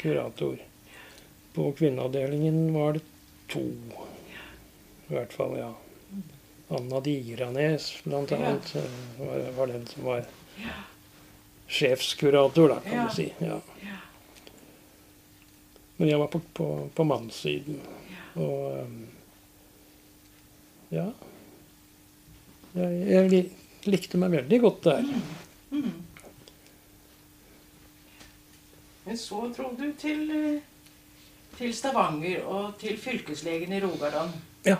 kurator. 0.00 0.56
På 1.54 1.72
kvinneavdelingen 1.72 2.72
var 2.74 2.92
det 2.96 3.02
to. 3.48 3.60
I 5.08 5.12
hvert 5.14 5.32
fall, 5.32 5.54
ja. 5.60 5.68
Anna 6.74 6.98
Diranes, 7.00 7.92
blant 8.04 8.32
annet, 8.32 8.72
eh, 8.74 9.20
var, 9.20 9.44
var 9.56 9.66
den 9.66 9.86
som 9.86 10.02
var 10.04 10.24
Ja. 10.58 10.72
sjefskurator, 11.68 12.68
da, 12.68 12.80
kan 12.80 13.06
du 13.06 13.14
si. 13.14 13.32
Ja. 13.38 13.60
Men 15.96 16.08
jeg 16.10 16.18
var 16.20 16.26
på, 16.32 16.40
på, 16.52 16.66
på 16.94 17.04
mannssiden. 17.08 17.78
Ja. 18.10 18.24
Og 18.42 18.80
um, 18.82 18.96
ja. 20.92 21.06
Jeg, 22.76 22.98
jeg 23.08 23.44
likte 23.88 24.20
meg 24.20 24.34
veldig 24.36 24.58
godt 24.60 24.82
der. 24.90 25.06
Mm. 25.70 25.94
Men 29.06 29.18
så 29.18 29.46
dro 29.56 29.70
du 29.78 29.86
til, 30.00 30.26
eh, 30.34 30.58
til 31.56 31.72
Stavanger 31.74 32.42
og 32.50 32.74
til 32.80 32.98
fylkeslegen 32.98 33.72
i 33.72 33.80
Rogaland. 33.84 34.34
Ja. 34.66 34.76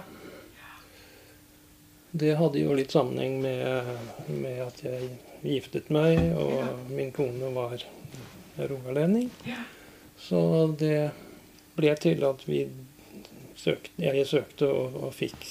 Det 2.16 2.32
hadde 2.38 2.60
jo 2.60 2.74
litt 2.74 2.92
sammenheng 2.94 3.38
med, 3.44 3.88
med 4.28 4.60
at 4.66 4.82
jeg 4.82 5.08
giftet 5.46 5.90
meg, 5.94 6.18
og 6.34 6.52
Ja. 6.58 6.68
min 6.90 7.12
kone 7.12 7.52
var 7.54 7.76
rogalending. 8.58 9.30
Ja. 9.46 9.62
Så 10.18 10.40
det 10.78 11.10
ble 11.76 11.94
til 12.00 12.24
at 12.24 12.42
vi 12.48 12.64
søkte, 13.56 13.92
jeg 14.00 14.26
søkte 14.26 14.68
og, 14.68 14.96
og 15.06 15.14
fikk 15.14 15.44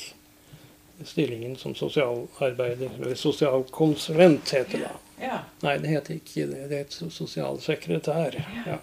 stillingen 1.06 1.56
som 1.60 1.76
sosialarbeider, 1.76 2.90
eller 2.96 3.16
sosialkonsulent, 3.20 4.52
heter 4.56 4.86
det. 4.86 4.92
Ja. 5.20 5.40
Nei, 5.64 5.78
det 5.84 5.92
heter 5.92 6.20
ikke 6.20 6.48
det. 6.52 6.68
Det 6.72 6.84
het 6.86 7.00
sosialsekretær. 7.14 8.38
Ja. 8.66 8.76
ja. 8.76 8.82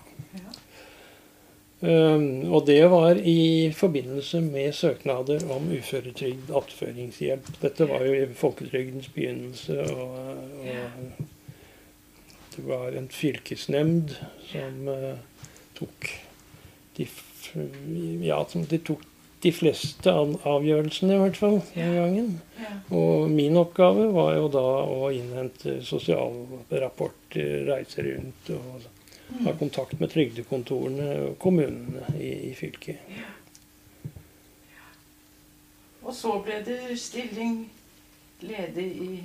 Um, 1.83 2.53
og 2.55 2.67
det 2.69 2.85
var 2.93 3.19
i 3.19 3.73
forbindelse 3.75 4.41
med 4.41 4.73
søknader 4.73 5.43
om 5.51 5.67
uføretrygd, 5.75 6.53
attføringshjelp. 6.55 7.49
Dette 7.63 7.89
var 7.91 8.05
jo 8.07 8.13
i 8.21 8.29
folketrygdens 8.39 9.09
begynnelse, 9.11 9.81
og, 9.91 10.15
og 10.63 11.27
det 12.55 12.65
var 12.69 12.95
en 12.95 13.09
fylkesnemnd 13.11 14.15
som 14.53 14.89
eh, 14.93 15.19
tok 15.83 16.11
de, 16.97 17.07
ja, 18.27 18.39
de 18.55 18.79
tok 18.79 19.03
de 19.43 19.51
fleste 19.53 20.07
avgjørelsene, 20.47 21.17
i 21.17 21.19
hvert 21.19 21.37
fall, 21.41 21.57
den 21.75 21.95
gangen. 21.97 22.29
Og 22.95 23.29
min 23.33 23.57
oppgave 23.59 24.05
var 24.15 24.37
jo 24.37 24.49
da 24.55 24.63
å 24.87 25.09
innhente 25.11 25.81
sosialrapporter, 25.83 27.65
reise 27.73 28.05
rundt 28.07 28.51
og 28.55 28.83
ha 29.43 29.53
Mm. 29.53 29.59
kontakt 29.59 29.97
med 30.01 30.11
trygdekontorene 30.13 31.07
og 31.31 31.39
kommunene 31.41 32.03
i, 32.21 32.51
i 32.51 32.55
fylket. 32.55 32.99
Og 36.03 36.13
så 36.15 36.35
ble 36.45 36.59
det 36.67 36.99
stilling 37.01 37.63
ledig 38.43 38.89
i 39.07 39.23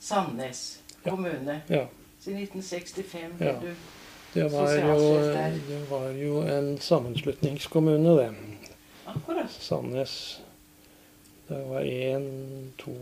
Sandnes 0.00 0.80
Ja. 1.04 1.10
kommune. 1.10 1.60
Ja, 1.68 1.86
Siden 2.20 2.40
1965 2.40 3.36
ble 3.38 3.46
Ja. 3.46 3.52
du 3.60 3.74
det 4.34 4.48
var, 4.52 4.72
jo, 4.74 5.10
det 5.68 5.80
var 5.90 6.08
jo 6.18 6.40
en 6.42 6.78
sammenslutningskommune, 6.78 8.16
det. 8.18 8.30
akkurat. 9.04 9.50
Sandnes. 9.50 10.40
Det 11.48 11.60
var 11.68 11.80
én, 11.84 12.24
to, 12.80 12.94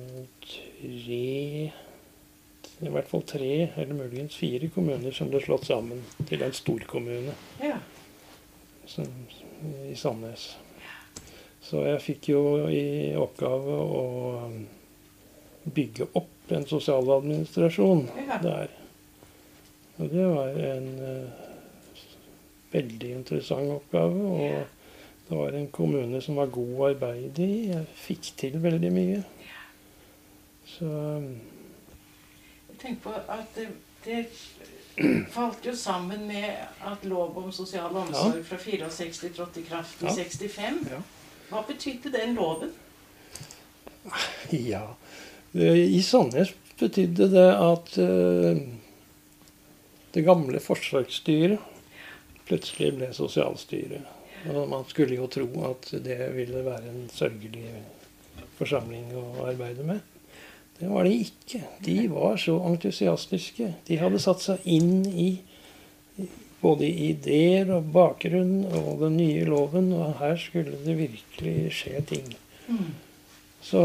tre 0.42 1.70
I 2.82 2.90
hvert 2.90 3.08
fall 3.08 3.22
tre, 3.22 3.70
eller 3.76 3.94
muligens 3.94 4.34
fire 4.36 4.68
kommuner 4.74 5.14
som 5.14 5.30
ble 5.30 5.38
slått 5.44 5.68
sammen 5.70 6.02
til 6.26 6.42
en 6.42 6.52
storkommune. 6.52 7.34
Ja. 7.62 7.78
som, 8.86 9.06
i 9.86 9.94
Sandnes. 9.96 10.56
Så 11.62 11.84
jeg 11.86 12.02
fikk 12.02 12.28
jo 12.32 12.40
i 12.68 13.14
oppgave 13.16 13.76
å 13.78 14.02
bygge 15.72 16.08
opp 16.18 16.50
en 16.52 16.66
sosialadministrasjon 16.66 18.08
Ja. 18.26 18.40
der. 18.42 18.74
Og 20.02 20.10
det 20.10 20.24
var 20.26 20.56
en 20.66 20.88
uh, 20.98 21.42
veldig 22.72 23.10
interessant 23.20 23.70
oppgave. 23.70 24.24
Og 24.26 25.28
det 25.28 25.38
var 25.38 25.54
en 25.54 25.70
kommune 25.70 26.20
som 26.24 26.40
var 26.40 26.50
god 26.52 26.74
å 26.74 26.88
arbeide 26.90 27.46
i. 27.46 27.60
Jeg 27.70 27.86
fikk 28.02 28.32
til 28.42 28.58
veldig 28.62 28.90
mye. 28.92 29.22
Så 30.72 30.90
Jeg 32.68 32.78
tenker 32.82 33.02
på 33.04 33.14
at 33.30 33.54
det, 33.54 33.68
det 34.04 34.26
falt 35.32 35.66
jo 35.66 35.74
sammen 35.76 36.26
med 36.26 36.50
at 36.88 37.04
lov 37.06 37.38
om 37.38 37.52
sosial 37.52 37.94
omsorg 37.96 38.42
fra 38.44 38.58
64 38.58 39.32
trådte 39.36 39.60
i 39.60 39.66
kraft 39.68 40.02
i 40.02 40.10
Ja. 40.10 40.14
65. 40.18 40.80
Ja. 40.90 41.00
Hva 41.52 41.62
betydde 41.68 42.12
den 42.12 42.34
loven? 42.34 42.72
Ja. 44.52 44.96
Eh, 45.54 45.94
I 45.96 46.02
Sandnes 46.02 46.54
betydde 46.80 47.28
det 47.30 47.48
at 47.54 47.98
eh, 47.98 48.62
det 50.12 50.24
gamle 50.26 50.60
forsvarsstyret 50.60 51.70
plutselig 52.48 52.92
ble 52.98 53.10
sosialstyret. 53.16 54.08
Og 54.52 54.66
man 54.70 54.86
skulle 54.90 55.16
jo 55.16 55.28
tro 55.30 55.46
at 55.68 55.92
det 56.02 56.18
ville 56.34 56.64
være 56.66 56.90
en 56.90 57.04
sørgelig 57.14 57.68
forsamling 58.58 59.12
å 59.16 59.46
arbeide 59.46 59.86
med. 59.86 60.02
Det 60.78 60.88
var 60.90 61.06
de 61.06 61.14
ikke. 61.22 61.60
De 61.86 61.96
var 62.10 62.36
så 62.42 62.56
entusiastiske. 62.66 63.68
De 63.86 63.98
hadde 64.00 64.20
satt 64.22 64.42
seg 64.42 64.66
inn 64.66 65.04
i 65.06 65.30
både 66.62 66.88
ideer 66.88 67.70
og 67.74 67.90
bakgrunn 67.94 68.64
og 68.66 69.02
den 69.02 69.16
nye 69.18 69.46
loven, 69.46 69.92
og 69.94 70.18
her 70.20 70.36
skulle 70.40 70.78
det 70.84 70.98
virkelig 70.98 71.70
skje 71.78 72.02
ting. 72.10 72.28
Mm. 72.66 72.92
Så, 73.62 73.82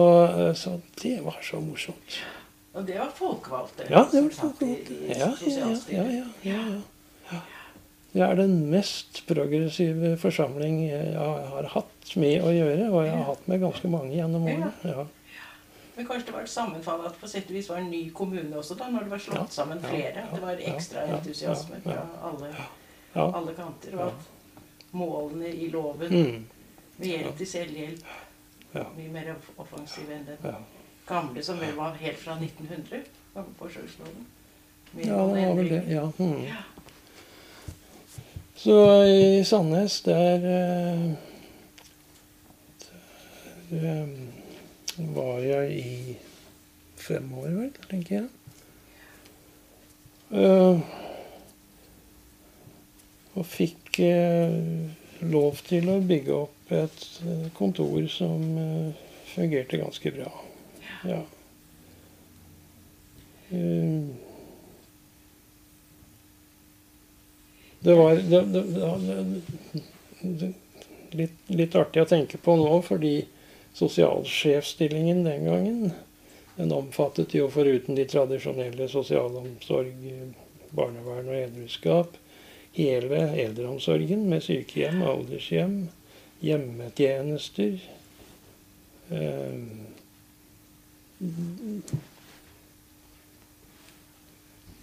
så 0.58 0.80
det 1.02 1.20
var 1.26 1.38
så 1.46 1.62
morsomt. 1.62 2.18
Og 2.78 2.86
det 2.86 2.98
var 3.00 3.10
folkevalgte? 3.18 3.88
Ja, 3.90 4.04
det 4.12 4.22
var 4.28 4.34
folkevalgte. 4.38 4.98
Ja, 5.10 5.32
ja, 5.42 5.70
ja, 5.90 6.06
ja, 6.46 6.64
ja. 7.32 7.40
Det 8.14 8.24
er 8.24 8.36
den 8.40 8.54
mest 8.72 9.24
progressive 9.28 10.14
forsamling 10.22 10.78
jeg 10.88 11.14
har 11.18 11.68
hatt 11.74 12.14
med 12.18 12.46
å 12.46 12.54
gjøre, 12.54 12.88
og 12.90 13.04
jeg 13.06 13.14
har 13.18 13.26
hatt 13.32 13.50
med 13.52 13.62
ganske 13.62 13.92
mange 13.92 14.14
gjennom 14.16 14.46
årene. 14.48 14.72
Ja. 14.88 15.06
Men 15.98 16.06
kanskje 16.06 16.30
det 16.30 16.34
var 16.36 16.46
et 16.46 16.54
sammenfall 16.54 17.06
at 17.08 17.16
det 17.18 17.22
på 17.24 17.30
sett 17.30 17.50
og 17.50 17.58
vis 17.58 17.70
var 17.72 17.82
en 17.82 17.90
ny 17.90 18.04
kommune 18.14 18.58
også, 18.62 18.78
da, 18.78 18.88
når 18.94 19.08
det 19.08 19.14
var 19.16 19.24
slått 19.26 19.54
sammen 19.58 19.82
flere? 19.82 20.24
At 20.24 20.36
det 20.36 20.42
var 20.46 20.64
ekstra 20.72 21.06
entusiasme 21.18 21.82
fra 21.84 22.00
alle, 22.30 22.52
alle 23.26 23.58
kanter. 23.58 23.98
Og 23.98 24.04
at 24.12 24.94
målene 24.98 25.50
i 25.52 25.70
loven 25.74 26.14
Mm. 26.14 26.46
med 26.98 27.08
hjelp 27.08 27.38
til 27.38 27.48
selvhjelp 27.48 28.06
mye 28.74 29.10
mer 29.14 29.34
offensive 29.34 29.62
offensiv 29.62 30.10
enn 30.14 30.26
den. 30.26 30.56
Gamle, 31.08 31.44
som 31.44 31.60
vel 31.60 31.76
var 31.78 31.96
helt 32.02 32.20
fra 32.20 32.38
1900, 32.40 33.04
på 33.34 33.46
forsøksloven. 33.60 34.26
Ja, 34.98 35.22
det 35.36 35.46
var 35.48 35.56
vel 35.56 35.70
det. 35.70 35.84
Ja. 35.92 36.12
Mm. 36.18 36.44
Ja. 36.44 36.64
Så 38.58 38.78
i 39.06 39.44
Sandnes, 39.46 40.02
der 40.02 40.48
eh, 40.52 41.12
der, 43.70 44.04
eh, 44.04 44.08
var 45.16 45.40
jeg 45.40 45.72
i 45.72 46.18
fem 46.96 47.34
år, 47.34 47.48
vel, 47.48 47.72
tenker 47.90 48.16
jeg. 48.16 48.28
Uh, 50.28 50.82
og 53.38 53.46
fikk 53.48 54.00
uh, 54.04 54.58
lov 55.24 55.62
til 55.68 55.88
å 55.94 56.02
bygge 56.04 56.34
opp 56.36 56.74
et 56.76 57.04
eh, 57.24 57.46
kontor 57.56 58.02
som 58.12 58.42
uh, 58.58 59.06
fungerte 59.32 59.80
ganske 59.80 60.12
bra. 60.12 60.32
Ja. 61.04 61.24
Eh, 63.50 64.26
Det 67.80 67.94
var 67.94 68.16
det, 68.16 68.42
det, 68.42 68.64
det, 70.22 70.54
litt, 71.12 71.36
litt 71.48 71.76
artig 71.76 72.02
å 72.02 72.10
tenke 72.10 72.40
på 72.42 72.56
nå, 72.60 72.72
fordi 72.84 73.22
sosialsjefstillingen 73.78 75.22
den 75.24 75.46
gangen 75.46 75.92
den 76.58 76.74
omfattet 76.74 77.36
jo 77.38 77.46
foruten 77.54 77.96
de 77.96 78.04
tradisjonelle 78.10 78.90
sosialomsorg, 78.90 79.94
barnevern 80.76 81.30
og 81.30 81.38
edruskap 81.38 82.18
hele 82.78 83.22
eldreomsorgen 83.46 84.26
med 84.30 84.44
sykehjem, 84.46 85.00
aldershjem, 85.06 85.78
hjemmetjenester. 86.44 87.78
Eh, 89.10 89.54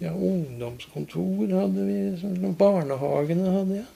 ja, 0.03 0.11
ungdomskontor 0.11 1.53
hadde 1.55 1.85
vi, 1.87 1.99
sånn, 2.19 2.55
barnehagene 2.59 3.53
hadde 3.59 3.79
jeg. 3.79 3.87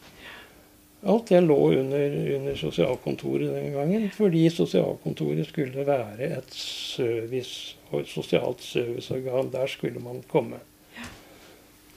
Alt 1.09 1.29
det 1.31 1.39
lå 1.45 1.57
under, 1.79 2.15
under 2.35 2.55
sosialkontoret 2.59 3.53
den 3.55 3.71
gangen, 3.71 4.09
fordi 4.11 4.49
sosialkontoret 4.51 5.47
skulle 5.47 5.85
være 5.87 6.27
et 6.41 6.55
service, 6.55 7.77
og 7.91 8.01
et 8.01 8.11
sosialt 8.11 8.63
serviceorgan. 8.63 9.51
Der 9.53 9.71
skulle 9.71 10.03
man 10.03 10.19
komme. 10.27 10.59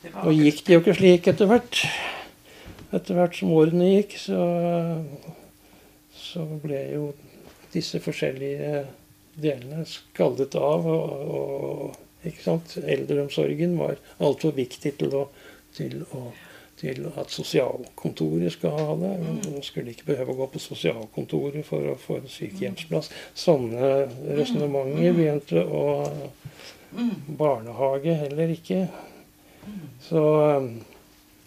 Ja, 0.02 0.22
Og 0.22 0.34
gikk 0.38 0.62
det 0.66 0.76
jo 0.76 0.82
ikke 0.84 0.94
slik 0.98 1.28
etter 1.30 1.50
hvert. 1.50 1.82
Etter 2.94 3.18
hvert 3.18 3.34
som 3.38 3.50
årene 3.56 3.90
gikk, 3.90 4.14
så, 4.22 4.38
så 6.14 6.46
ble 6.62 6.84
jo 6.92 7.10
disse 7.74 7.98
forskjellige 8.04 8.84
delene 9.34 9.84
skallet 9.88 10.56
av. 10.58 10.88
Og, 10.88 11.28
og? 11.36 12.00
Eldreomsorgen 12.22 13.76
var 13.78 13.96
altfor 14.22 14.52
viktig 14.54 14.92
til, 15.00 15.14
å, 15.18 15.24
til, 15.74 16.04
å, 16.14 16.28
til 16.78 17.08
at 17.18 17.32
sosialkontoret 17.34 18.54
skal 18.54 18.76
ha 18.78 18.94
det. 19.00 19.10
Man 19.24 19.64
skulle 19.66 19.90
ikke 19.90 20.12
behøve 20.12 20.30
å 20.30 20.38
gå 20.44 20.46
på 20.52 20.62
sosialkontoret 20.62 21.66
for 21.66 21.90
å 21.90 21.96
få 21.98 22.20
en 22.20 22.30
sykehjemsplass. 22.30 23.10
Sånne 23.34 23.90
resonnementer 24.38 25.18
begynte 25.18 25.66
å 25.66 25.86
Barnehage 26.92 28.14
heller 28.20 28.50
ikke. 28.52 28.84
Så 30.04 30.22
um, 30.58 30.66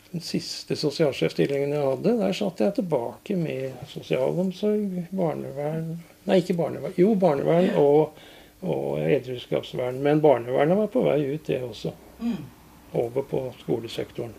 den 0.10 0.24
siste 0.26 0.76
sosialsjefstillingen 0.80 1.76
jeg 1.76 1.86
hadde, 1.86 2.16
der 2.18 2.34
satt 2.34 2.64
jeg 2.64 2.76
tilbake 2.80 3.38
med 3.38 3.76
sosialomsorg, 3.92 5.04
barnevern 5.14 6.00
Nei, 6.26 6.38
ikke 6.42 6.54
barnevern. 6.58 6.94
Jo, 6.98 7.14
barnevern 7.16 7.70
og, 7.78 8.14
og 8.62 9.00
edruskapsvern. 9.12 10.00
Men 10.04 10.22
barnevernet 10.22 10.78
var 10.78 10.88
på 10.94 11.04
vei 11.06 11.20
ut, 11.36 11.48
det 11.48 11.62
også. 11.64 11.92
Mm. 12.20 12.38
Over 12.94 13.22
på 13.30 13.44
skolesektoren. 13.60 14.34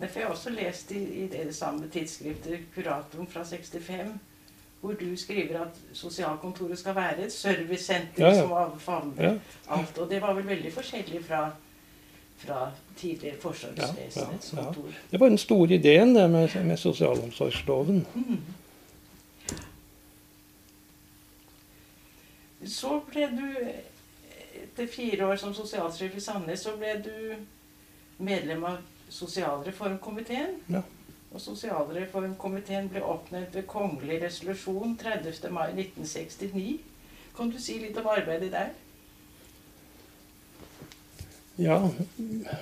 Derfor 0.00 0.14
har 0.14 0.20
jeg 0.20 0.30
også 0.30 0.50
lest 0.50 0.92
i, 0.96 1.00
i 1.24 1.26
det 1.28 1.54
samme 1.54 1.88
tidsskriftet, 1.92 2.58
Kuratoren 2.74 3.26
fra 3.28 3.42
65, 3.44 4.12
hvor 4.80 4.92
du 5.00 5.16
skriver 5.16 5.58
at 5.60 5.76
sosialkontoret 5.92 6.78
skal 6.80 6.94
være 6.96 7.26
et 7.26 7.32
servicesenter 7.32 8.24
Ja, 8.24 8.30
ja. 8.32 8.40
som 8.40 8.52
av- 8.52 8.78
favner 8.80 9.22
Ja. 9.26 9.32
alt. 9.68 9.98
Og 9.98 10.08
det 10.10 10.20
var 10.22 10.32
vel 10.34 10.46
veldig 10.48 10.72
forskjellig 10.72 11.20
fra, 11.26 11.50
fra 12.40 12.70
tidligere 12.96 13.36
Forsvarsvesenets 13.42 14.52
Ja, 14.56 14.62
ja, 14.62 14.66
ja. 14.76 14.92
Det 15.10 15.20
var 15.20 15.28
den 15.28 15.38
store 15.38 15.74
ideen 15.74 16.14
det 16.16 16.30
med, 16.30 16.56
med 16.64 16.76
sosialomsorgsloven. 16.78 18.06
Så 22.66 23.00
ble 23.08 23.26
du, 23.32 23.46
etter 24.60 24.88
fire 24.90 25.30
år 25.30 25.40
som 25.40 25.54
sosialsjef 25.56 26.16
i 26.16 26.22
Sandnes, 26.24 26.64
så 26.66 26.74
ble 26.76 26.96
du 27.04 27.14
medlem 28.20 28.64
av 28.68 28.80
sosialreformkomiteen. 29.10 30.58
Ja. 30.72 30.82
Og 31.30 31.40
sosialreformkomiteen 31.40 32.90
ble 32.90 33.02
oppnevnt 33.06 33.54
ved 33.54 33.68
kongelig 33.70 34.20
resolusjon 34.24 34.96
30. 35.00 35.48
mai 35.54 35.70
1969. 35.72 36.78
Kan 37.36 37.52
du 37.52 37.58
si 37.62 37.78
litt 37.80 37.98
om 38.00 38.10
arbeidet 38.10 38.50
der? 38.52 38.72
Ja, 41.60 41.76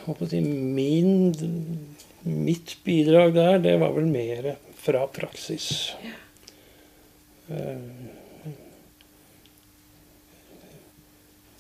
håper 0.05 0.27
å 0.27 0.29
si 0.31 0.41
min, 0.43 1.33
mitt 2.27 2.77
bidrag 2.85 3.35
der, 3.37 3.61
det 3.63 3.77
var 3.81 3.95
vel 3.95 4.09
mer 4.11 4.57
fra 4.79 5.05
praksis. 5.15 5.95
Eh, 7.49 8.18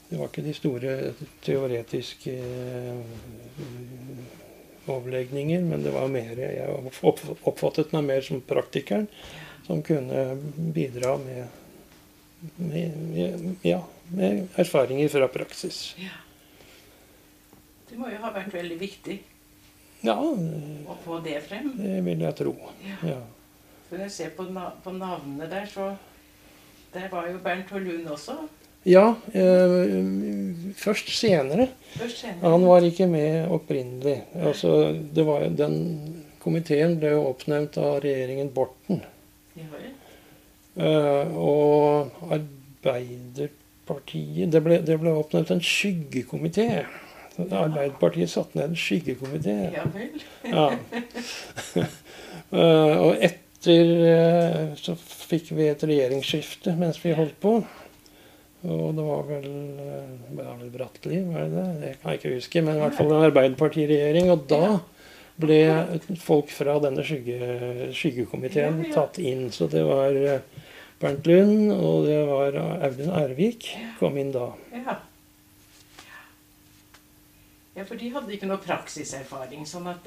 Det 0.08 0.16
var 0.16 0.30
ikke 0.30 0.42
de 0.46 0.54
store 0.56 0.92
teoretiske 1.44 2.32
eh, 2.32 3.00
overlegninger, 4.88 5.60
men 5.68 5.82
det 5.84 5.92
var 5.92 6.08
mer 6.08 6.38
Jeg 6.40 6.92
oppfattet 7.44 7.92
meg 7.92 8.06
mer 8.08 8.24
som 8.24 8.40
praktikeren 8.40 9.08
som 9.66 9.82
kunne 9.84 10.22
bidra 10.72 11.18
med, 11.20 11.44
med, 12.56 12.94
med, 13.10 13.48
ja, 13.68 13.82
med 14.16 14.46
erfaringer 14.56 15.10
fra 15.12 15.28
praksis. 15.28 15.82
Det 17.90 17.98
må 18.00 18.08
jo 18.08 18.20
ha 18.22 18.30
vært 18.32 18.54
veldig 18.54 18.78
viktig 18.80 19.18
Ja, 20.06 20.14
å 20.16 20.96
få 21.04 21.18
det 21.24 21.36
frem. 21.44 21.74
det 21.76 21.98
vil 22.06 22.24
jeg 22.24 22.36
tro. 22.38 22.54
Ja. 23.04 23.20
Når 23.90 24.04
jeg 24.06 24.12
ser 24.14 24.32
på, 24.36 24.46
na 24.52 24.70
på 24.84 24.92
navnene 24.96 25.48
der, 25.50 25.66
så 25.68 25.96
Der 26.94 27.08
var 27.12 27.26
jo 27.28 27.36
Bernt 27.44 27.68
Hålund 27.70 28.06
også. 28.08 28.38
Ja, 28.88 29.04
eh, 29.36 29.98
først 30.78 31.10
senere. 31.12 31.68
Først 31.98 32.22
senere. 32.22 32.52
Han 32.54 32.64
var 32.66 32.80
ikke 32.86 33.06
med 33.10 33.50
opprinnelig. 33.52 34.22
Altså, 34.34 34.94
det 35.14 35.26
var, 35.28 35.44
den 35.52 35.74
komiteen 36.42 36.98
ble 37.00 37.08
jo 37.16 37.26
oppnevnt 37.32 37.78
av 37.82 38.00
regjeringen 38.04 38.50
Borten. 38.54 38.98
Eh, 40.78 41.26
og 41.34 42.06
Arbeiderpartiet 42.30 44.52
det 44.52 44.60
ble, 44.62 44.78
det 44.86 45.00
ble 45.02 45.10
oppnevnt 45.18 45.50
en 45.56 45.64
skyggekomité. 45.64 46.84
Arbeiderpartiet 47.38 48.30
satte 48.30 48.58
ned 48.58 48.66
en 48.70 48.76
skyggekomité. 48.78 49.56
Ja 49.74 49.84
vel. 49.94 50.22
Ja. 50.48 50.66
Eh, 52.48 52.96
og 53.04 53.12
etter 53.20 53.84
eh, 54.08 54.72
så 54.80 54.94
fikk 54.96 55.50
vi 55.58 55.66
et 55.68 55.82
regjeringsskifte 55.84 56.72
mens 56.78 56.96
vi 57.02 57.12
holdt 57.18 57.36
på. 57.42 57.52
Og 58.66 58.94
det 58.96 59.04
var 59.06 59.26
vel, 59.28 59.50
eh, 59.78 60.60
det 60.60 60.70
Bratteli, 60.74 61.20
var 61.30 61.44
det 61.46 61.50
det? 61.54 61.80
Det 61.80 61.92
kan 62.02 62.10
jeg 62.10 62.18
ikke 62.18 62.34
huske. 62.34 62.62
Men 62.62 62.76
i 62.76 62.80
hvert 62.82 62.96
fall 62.98 63.12
en 63.12 63.26
Arbeiderpartiregjering. 63.28 64.30
Og 64.34 64.48
da 64.50 64.80
ble 65.38 65.58
folk 66.18 66.50
fra 66.50 66.78
denne 66.82 67.04
skygge, 67.06 67.92
skyggekomiteen 67.94 68.80
tatt 68.94 69.20
inn. 69.22 69.46
Så 69.54 69.70
det 69.70 69.84
var 69.86 70.10
eh, 70.18 70.40
Bernt 70.98 71.28
Lund 71.30 71.70
og 71.76 72.08
det 72.08 72.18
var 72.26 72.58
Audun 72.58 73.12
Ervik 73.14 73.70
kom 74.00 74.18
inn 74.18 74.32
da. 74.34 74.50
Ja. 74.74 74.96
Ja, 77.78 77.84
for 77.86 77.94
de 77.94 78.08
hadde 78.10 78.34
ikke 78.34 78.48
noe 78.50 78.58
praksiserfaring. 78.58 79.62
sånn 79.62 79.86
at 79.86 80.02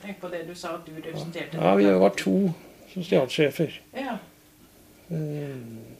Tenk 0.00 0.22
på 0.22 0.30
det 0.32 0.46
du 0.48 0.54
sa, 0.56 0.78
at 0.78 0.86
du 0.88 0.94
representerte 0.96 1.60
Ja, 1.60 1.74
vi 1.76 1.90
var 2.00 2.16
to 2.16 2.54
sosialsjefer. 2.94 3.76
Ja. 3.92 4.16
Eh, 5.12 5.93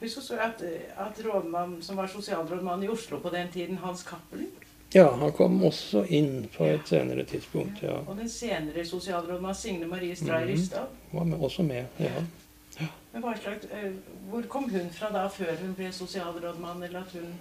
Husk 0.00 0.18
også 0.18 0.36
at, 0.40 0.60
at 0.98 1.20
rådmann 1.24 1.78
som 1.82 1.96
var 1.96 2.06
sosialrådmann 2.12 2.82
i 2.84 2.88
Oslo 2.88 3.18
på 3.18 3.30
den 3.32 3.48
tiden, 3.52 3.76
Hans 3.78 4.02
Cappelen, 4.04 4.50
Ja, 4.94 5.08
han 5.18 5.32
kom 5.32 5.56
også 5.64 6.04
inn 6.14 6.48
på 6.56 6.64
et 6.64 6.88
senere 6.88 7.24
tidspunkt. 7.24 7.82
ja. 7.82 7.96
og 8.06 8.16
den 8.16 8.28
senere 8.28 8.84
sosialrådmann 8.86 9.54
Signe 9.54 9.86
Marie 9.86 10.16
Stray 10.16 10.44
Mhm. 10.44 10.52
Rystad. 10.52 10.86
Var 11.12 11.24
med, 11.24 11.38
også 11.40 11.62
med. 11.62 11.84
ja. 12.00 12.22
Men 13.12 13.22
hva 13.22 13.32
slags, 13.36 13.64
eh, 13.72 13.92
hvor 14.30 14.42
kom 14.48 14.68
hun 14.70 14.90
fra 14.92 15.08
da, 15.12 15.26
før 15.28 15.56
hun 15.62 15.74
ble 15.74 15.92
sosialrådmann, 15.92 16.82
eller 16.82 16.98
at 17.00 17.12
hun 17.12 17.32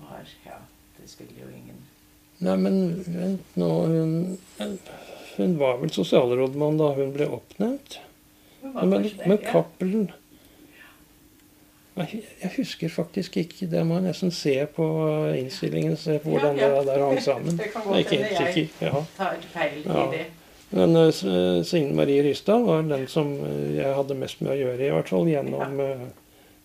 var 0.00 0.24
Ja, 0.46 0.58
det 1.00 1.10
spiller 1.10 1.42
jo 1.42 1.48
ingen 1.48 1.76
Nei, 2.42 2.56
men 2.56 3.04
vent 3.06 3.56
nå 3.56 3.68
Hun, 3.86 4.38
hun 5.36 5.58
var 5.58 5.76
vel 5.82 5.90
sosialrådmann 5.94 6.78
da 6.80 6.88
hun 6.96 7.12
ble 7.14 7.28
oppnevnt? 7.28 7.98
Hun 8.62 8.74
var 8.74 8.84
Men, 8.86 9.10
men 9.26 9.38
ja. 9.38 9.52
Cappelen 9.52 10.08
Nei, 10.08 10.21
Jeg 11.96 12.50
husker 12.56 12.88
faktisk 12.88 13.36
ikke. 13.36 13.66
Det 13.70 13.82
må 13.86 13.94
jeg 13.98 14.02
nesten 14.06 14.30
se 14.32 14.54
på 14.76 14.86
innstillingen. 15.36 15.96
Se 15.96 16.18
på 16.18 16.30
hvordan 16.32 16.56
Ja, 16.56 16.68
ja. 16.68 16.78
det 16.78 16.86
der 16.86 17.04
hang 17.06 17.20
sammen. 17.22 17.56
Det 17.60 17.66
kan 17.72 17.82
godt 17.84 18.10
hende 18.10 18.28
jeg 18.40 18.54
sikker. 18.54 18.86
Ja. 18.86 19.02
tar 19.16 19.36
feil 19.52 19.82
Ja. 19.86 20.06
i 20.08 20.16
det. 20.16 20.26
Men 20.72 20.96
uh, 20.96 21.12
Signe 21.64 21.94
Marie 21.94 22.22
Rysdal 22.24 22.62
var 22.64 22.82
den 22.82 23.06
som 23.08 23.32
eh, 23.44 23.74
jeg 23.76 23.94
hadde 23.94 24.14
mest 24.16 24.40
med 24.40 24.54
å 24.54 24.56
gjøre, 24.56 24.86
i 24.86 24.90
hvert 24.94 25.08
fall 25.12 25.26
gjennom 25.28 25.80
eh, 25.84 26.06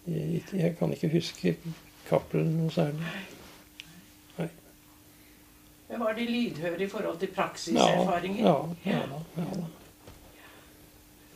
i- 0.07 0.43
Jeg 0.53 0.77
kan 0.79 0.93
ikke 0.95 1.09
huske 1.11 1.55
Cappelen 2.09 2.53
noe 2.61 2.71
særlig. 2.71 3.03
Men 5.89 5.99
var 5.99 6.13
de 6.13 6.25
lydhøre 6.27 6.81
i 6.83 6.87
forhold 6.87 7.19
til 7.19 7.29
Ja, 7.29 7.35
praksiserfaringer? 7.41 8.43
ja, 8.43 8.55
ja 8.91 8.97
da. 9.11 9.19
Ja, 9.37 9.43
da. 9.55 9.67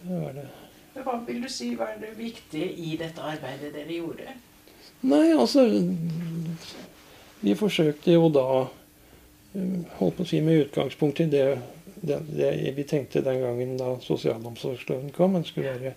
Det 0.07 0.21
var 0.23 0.31
det. 0.39 0.47
Hva 0.93 1.17
vil 1.27 1.41
du 1.43 1.49
si 1.49 1.71
var 1.79 1.95
det 2.01 2.11
viktige 2.17 2.67
i 2.67 2.95
dette 2.99 3.23
arbeidet 3.23 3.71
dere 3.73 3.95
gjorde? 3.95 4.33
Nei, 5.07 5.31
altså 5.33 5.63
Vi 7.41 7.55
forsøkte 7.57 8.13
jo 8.13 8.27
da 8.33 8.45
Holdt 9.97 10.17
på 10.17 10.23
å 10.23 10.27
si 10.29 10.39
med 10.43 10.67
utgangspunkt 10.67 11.19
i 11.23 11.25
det, 11.31 11.45
det, 11.99 12.21
det 12.31 12.51
vi 12.77 12.85
tenkte 12.87 13.23
den 13.25 13.41
gangen 13.43 13.73
da 13.75 13.97
sosialomsorgsloven 13.99 15.09
kom. 15.11 15.35
Det 15.35 15.49
skulle 15.49 15.73
være, 15.73 15.91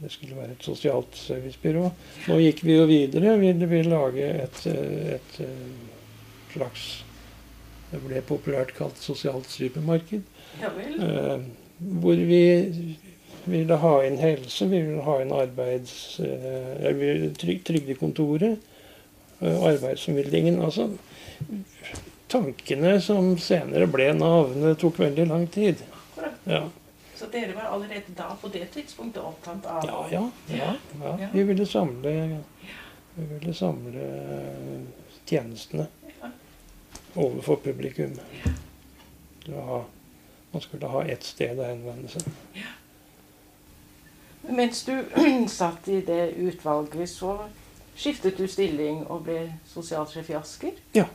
det 0.00 0.12
skulle 0.14 0.38
være 0.38 0.54
et 0.54 0.64
sosialt 0.64 1.18
servicebyrå. 1.20 1.90
Nå 2.30 2.38
gikk 2.40 2.62
vi 2.64 2.78
jo 2.78 2.86
videre. 2.88 3.34
Vi 3.42 3.52
ville 3.68 3.92
lage 3.92 4.30
et, 4.46 4.62
et 5.18 5.36
slags 6.54 6.86
Det 7.92 8.00
ble 8.02 8.24
populært 8.26 8.72
kalt 8.78 8.96
sosialt 8.98 9.52
supermarked. 9.52 10.24
Ja 10.62 10.72
vel? 10.74 10.96
Eh, 10.96 11.44
hvor 12.00 12.24
vi 12.32 12.40
ville 13.46 13.76
ha 13.82 13.92
inn 14.06 14.18
helse, 14.18 14.66
vi 14.70 14.80
ville 14.82 15.02
ha 15.06 15.18
inn 15.22 15.32
arbeids... 15.34 16.18
Eh, 16.20 16.72
jeg 16.82 16.98
ville 16.98 17.30
tryg, 17.38 17.62
Trygdekontoret, 17.66 18.58
eh, 19.40 19.62
arbeidsformidlingen 19.70 20.60
Altså 20.64 20.88
tankene 22.28 22.96
som 23.00 23.36
senere 23.38 23.86
ble 23.90 24.08
navnet, 24.18 24.78
tok 24.80 24.98
veldig 24.98 25.26
lang 25.30 25.46
tid. 25.52 25.82
Ja, 26.44 26.64
Så 27.16 27.28
dere 27.32 27.54
var 27.56 27.70
allerede 27.72 28.12
da 28.16 28.32
på 28.40 28.48
det 28.52 28.66
tidspunktet 28.74 29.22
opptatt 29.22 29.66
av 29.66 29.86
ja, 29.86 30.00
ja. 30.10 30.24
ja, 30.56 30.72
ja. 31.20 31.28
Vi 31.32 31.42
ville 31.48 31.66
samle, 31.66 32.12
vi 33.14 33.28
ville 33.30 33.54
samle 33.54 34.08
tjenestene 35.26 35.86
Ja. 36.20 36.28
overfor 37.14 37.56
publikum. 37.56 38.18
Man 40.50 40.60
skulle 40.60 40.86
ha 40.86 41.04
ett 41.04 41.24
sted 41.24 41.58
å 41.58 41.64
henvende 41.66 42.08
seg. 42.08 42.26
Mens 44.48 44.84
du 44.84 45.04
satt 45.48 45.88
i 45.88 46.00
det 46.06 46.34
utvalget, 46.38 47.08
så 47.10 47.36
skiftet 47.96 48.38
du 48.38 48.46
stilling 48.50 49.04
og 49.10 49.24
ble 49.26 49.40
sosialsjef 49.70 50.30
i 50.30 50.36
Asker? 50.38 50.82
Ja. 50.94 51.06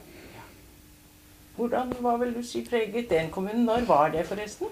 Hvordan, 1.56 1.94
hva 2.02 2.16
vil 2.22 2.34
du 2.36 2.42
si 2.48 2.64
preget 2.66 3.10
den 3.12 3.30
kommunen? 3.32 3.66
Når 3.68 3.86
var 3.88 4.12
det, 4.14 4.26
forresten? 4.28 4.72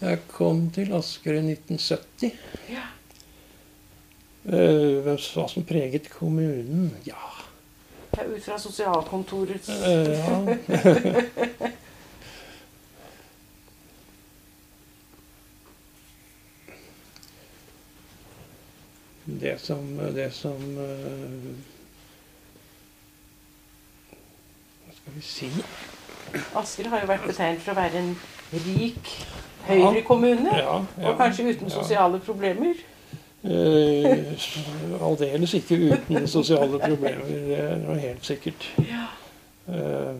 Jeg 0.00 0.22
kom 0.30 0.68
til 0.72 0.92
Asker 0.96 1.36
i 1.36 1.42
1970. 1.52 2.32
Ja. 2.70 2.86
Eh, 4.44 5.00
hvem 5.04 5.18
hva 5.20 5.48
som 5.48 5.66
preget 5.68 6.10
kommunen? 6.14 6.90
Ja, 7.06 7.26
Ja, 8.16 8.24
Ut 8.26 8.42
fra 8.42 8.56
sosialkontorets 8.58 9.68
eh, 9.68 10.18
ja. 10.18 11.68
Det 19.40 19.54
som, 19.60 19.84
det 20.14 20.28
som 20.36 20.60
eh, 20.78 21.50
Hva 24.84 24.94
skal 24.98 25.14
vi 25.16 25.22
si? 25.24 25.48
Asker 26.60 26.90
har 26.92 27.02
jo 27.02 27.08
vært 27.10 27.24
betegnet 27.26 27.62
for 27.64 27.72
å 27.72 27.78
være 27.80 28.02
en 28.02 28.10
rik 28.66 29.10
høyrekommune. 29.66 30.52
Ja, 30.54 30.76
ja, 31.00 31.10
Og 31.10 31.18
kanskje 31.18 31.48
uten 31.54 31.70
sosiale 31.72 32.20
problemer. 32.22 32.78
Eh, 33.40 34.34
Aldeles 35.00 35.54
ikke 35.56 35.78
uten 35.94 36.28
sosiale 36.28 36.76
problemer, 36.82 37.24
det 37.48 37.56
er 37.64 37.78
noe 37.80 37.96
helt 38.02 38.26
sikkert. 38.28 38.68
Ja. 38.84 39.06
Eh, 39.72 40.14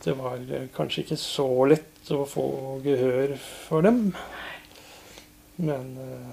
Det 0.00 0.14
var 0.16 0.38
kanskje 0.72 1.02
ikke 1.02 1.16
så 1.20 1.44
lett 1.68 2.08
å 2.16 2.22
få 2.24 2.44
gehør 2.80 3.34
for 3.66 3.84
dem. 3.84 4.14
Men 5.60 5.90
eh, 6.00 6.30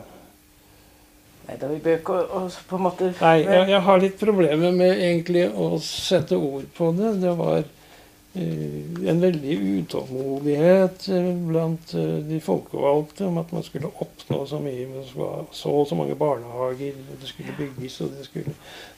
Nei, 1.47 1.55
da 1.61 1.67
vi 1.71 1.79
bør 1.79 1.97
ikke 2.01 2.15
å- 2.27 2.49
på 2.67 2.75
en 2.75 2.83
måte 2.83 3.13
Nei, 3.21 3.37
jeg, 3.45 3.67
jeg 3.71 3.81
har 3.85 3.99
litt 4.03 4.19
problemer 4.19 4.71
med 4.75 4.97
egentlig 4.99 5.45
å 5.55 5.77
sette 5.79 6.35
ord 6.35 6.65
på 6.75 6.91
det. 6.97 7.13
Det 7.21 7.31
var 7.39 7.61
uh, 7.63 9.07
en 9.07 9.21
veldig 9.23 9.55
utålmodighet 9.79 11.07
eh, 11.15 11.29
blant 11.47 11.93
uh, 11.95 12.17
de 12.27 12.39
folkevalgte 12.43 13.25
om 13.29 13.39
at 13.41 13.53
man 13.55 13.63
skulle 13.63 13.93
oppnå 14.03 14.41
så 14.49 14.59
mye. 14.59 14.89
Man 14.91 15.05
skulle 15.07 15.29
ha 15.31 15.45
så 15.55 15.71
og 15.71 15.87
så 15.87 15.95
mange 15.95 16.17
barnehager, 16.19 16.99
det 17.21 17.31
skulle 17.31 17.55
bygges 17.57 18.01
og 18.03 18.11
det 18.17 18.27
skulle 18.27 18.53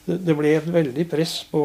Det, 0.08 0.18
det 0.26 0.36
ble 0.36 0.56
et 0.56 0.66
veldig 0.74 1.06
press 1.10 1.36
på, 1.52 1.62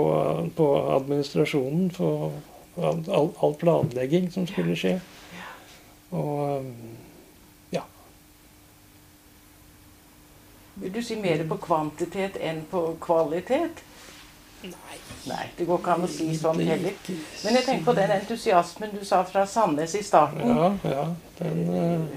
på 0.55 0.69
administrasjonen 0.99 1.89
for 1.95 2.29
all, 2.77 3.01
all, 3.09 3.31
all 3.41 3.55
planlegging 3.57 4.29
som 4.33 4.45
skulle 4.47 4.75
skje. 4.77 4.99
Og 6.13 6.59
eh, 6.59 7.04
Vil 10.75 10.91
du 10.93 11.01
si 11.03 11.15
mer 11.15 11.43
på 11.47 11.57
kvantitet 11.63 12.35
enn 12.43 12.63
på 12.71 12.81
kvalitet? 13.03 13.83
Nei. 14.65 14.97
Nei, 15.29 15.45
det 15.57 15.65
går 15.67 15.79
ikke 15.79 15.93
an 15.95 16.05
å 16.05 16.09
si 16.09 16.27
sånn 16.37 16.59
heller. 16.65 16.95
Men 17.43 17.57
jeg 17.59 17.65
tenker 17.67 17.85
på 17.85 17.93
den 17.97 18.11
entusiasmen 18.15 18.93
du 18.95 19.03
sa 19.05 19.21
fra 19.27 19.45
Sandnes 19.49 19.93
i 19.95 20.01
starten. 20.05 20.49
Ja, 20.55 20.71
ja. 20.89 21.05
Den 21.39 21.67
Uh... 21.69 22.07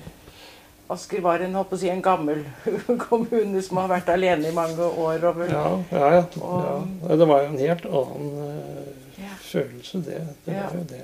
Asker 0.88 1.20
var 1.20 1.42
en, 1.44 1.52
holdt 1.52 1.68
på 1.68 1.76
å 1.76 1.80
si, 1.82 1.88
en 1.92 2.00
gammel 2.00 2.46
kommune 3.08 3.60
som 3.60 3.76
har 3.82 3.90
vært 3.90 4.08
alene 4.08 4.48
i 4.48 4.54
mange 4.56 4.80
år. 4.88 5.26
Og 5.28 5.36
vel, 5.42 5.50
Ja, 5.52 5.64
ja, 5.92 6.06
ja. 6.16 6.22
ja. 6.32 7.16
Det 7.20 7.26
var 7.28 7.42
jo 7.44 7.50
en 7.50 7.58
helt 7.60 7.84
annen 7.84 8.30
uh, 8.40 9.18
Ja. 9.20 9.34
følelse, 9.50 10.00
det. 10.06 10.22
Det 10.46 10.54
Ja. 10.56 10.64
var 10.70 10.78
jo 10.80 10.86
det. 10.88 11.02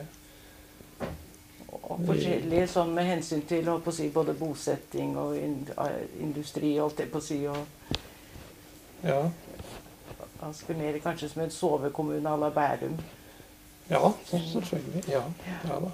Og 1.84 2.00
forskjellige 2.08 2.68
sånn 2.72 2.94
med 2.96 3.04
hensyn 3.08 3.42
til 3.48 3.66
holdt 3.68 3.84
på 3.84 3.92
å 3.92 3.96
si, 3.96 4.08
både 4.12 4.34
bosetting 4.38 5.16
og 5.20 5.36
industri 6.20 6.74
og 6.78 6.88
holdt 6.88 7.02
jeg 7.04 7.10
på 7.12 7.20
å 7.20 7.26
si. 7.28 7.40
Og 7.48 7.66
Ja, 9.04 9.18
Asker 10.44 10.76
mer 10.76 10.96
kanskje 11.00 11.28
som 11.28 11.42
en 11.42 11.50
sovekommune 11.50 12.28
à 12.28 12.36
la 12.40 12.50
Bærum. 12.50 12.96
ja 13.90 14.12
selvfølgelig. 14.30 15.04
Ja, 15.08 15.22
ja 15.68 15.78
da. 15.80 15.90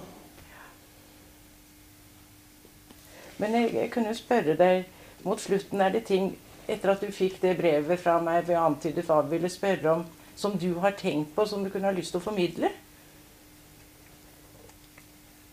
Men 3.37 3.53
jeg, 3.53 3.73
jeg 3.73 3.91
kunne 3.91 4.15
spørre 4.15 4.55
deg 4.57 4.85
mot 5.23 5.41
slutten 5.41 5.81
er 5.81 5.89
det 5.89 6.03
ting 6.05 6.35
etter 6.67 6.91
at 6.93 7.01
du 7.01 7.11
fikk 7.11 7.41
det 7.41 7.57
brevet 7.57 7.99
fra 7.99 8.19
meg 8.21 8.47
ved 8.47 8.55
antydet 8.59 9.05
hva 9.05 9.21
du 9.21 9.31
ville 9.33 9.49
spørre 9.49 9.91
om, 9.91 10.05
som 10.35 10.57
du 10.59 10.73
har 10.79 10.91
tenkt 10.97 11.35
på, 11.35 11.45
som 11.45 11.63
du 11.63 11.69
kunne 11.69 11.89
ha 11.89 11.95
lyst 11.95 12.13
til 12.13 12.21
å 12.21 12.23
formidle? 12.23 12.69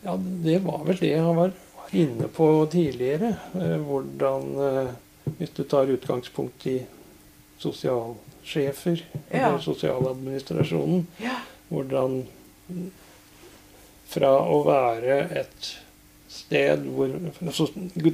Ja, 0.04 0.14
det 0.44 0.58
var 0.64 0.84
vel 0.86 0.96
det 1.00 1.10
jeg 1.12 1.34
var 1.36 1.52
inne 1.92 2.28
på 2.28 2.48
tidligere. 2.72 3.30
eh, 3.54 3.76
Hvordan 3.88 4.48
eh, 4.68 4.90
Hvis 5.38 5.50
du 5.56 5.62
tar 5.68 5.90
utgangspunkt 5.92 6.66
i 6.66 6.78
sosialsjefer, 7.58 9.02
Ja. 9.30 9.48
eller 9.48 9.58
sosialadministrasjonen, 9.58 11.06
Ja. 11.20 11.34
hvordan 11.68 12.22
fra 14.08 14.30
å 14.40 14.62
være 14.64 15.18
et 15.40 15.68
sted 16.28 16.84
hvor 16.86 17.08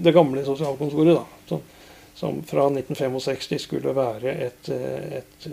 Det 0.02 0.12
gamle 0.14 0.44
sosialkontoret, 0.44 1.14
da, 1.14 1.24
som, 1.48 1.60
som 2.14 2.42
fra 2.42 2.66
1965 2.70 3.58
skulle 3.62 3.94
være 3.94 4.34
et, 4.48 4.68
et 4.68 5.46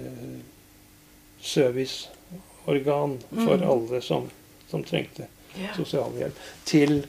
serviceorgan 1.41 3.17
for 3.29 3.57
Mm. 3.57 3.69
alle 3.69 4.01
som, 4.01 4.29
som 4.69 4.83
trengte. 4.83 5.27
Sosialhjelp, 5.75 6.37
til 6.65 7.01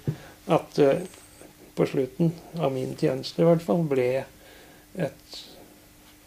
at 0.50 0.76
det 0.76 0.92
på 1.74 1.86
slutten 1.88 2.32
av 2.60 2.72
min 2.74 2.96
tjeneste 3.00 3.42
i 3.42 3.46
hvert 3.48 3.62
fall 3.64 3.84
ble 3.88 4.08
et, 5.00 5.36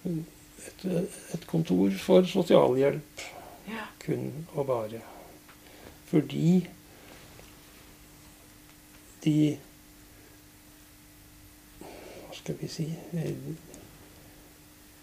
et, 0.05 0.85
et 0.85 1.45
kontor 1.49 1.93
for 2.01 2.25
sosialhjelp 2.29 3.25
Ja. 3.65 3.87
kun 3.97 4.45
og 4.53 4.67
bare. 4.69 4.99
Fordi 6.05 6.67
de 9.23 9.57
Hva 11.81 12.35
skal 12.37 12.59
vi 12.59 12.67
si 12.69 12.85
eh, 13.17 13.31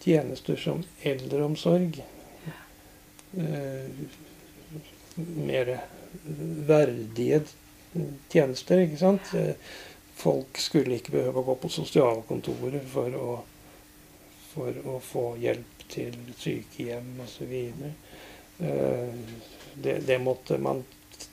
Tjenester 0.03 0.57
som 0.63 0.85
eldreomsorg 1.03 1.99
eh, 3.35 3.91
Mer 5.17 5.75
verdige 6.69 7.43
tjenester, 8.33 8.81
ikke 8.87 9.01
sant. 9.01 9.33
Folk 10.17 10.59
skulle 10.61 10.97
ikke 10.97 11.13
behøve 11.17 11.43
å 11.43 11.47
gå 11.51 11.57
på 11.65 11.71
sosialkontoret 11.73 12.85
for 12.93 13.17
å, 13.19 13.37
for 14.53 14.81
å 14.89 14.97
få 15.03 15.25
hjelp 15.43 15.85
til 15.93 16.17
sykehjem 16.39 17.21
osv. 17.25 17.53
Eh, 18.63 19.15
Det, 19.75 19.95
det 20.07 20.19
måtte 20.21 20.59
man 20.61 20.83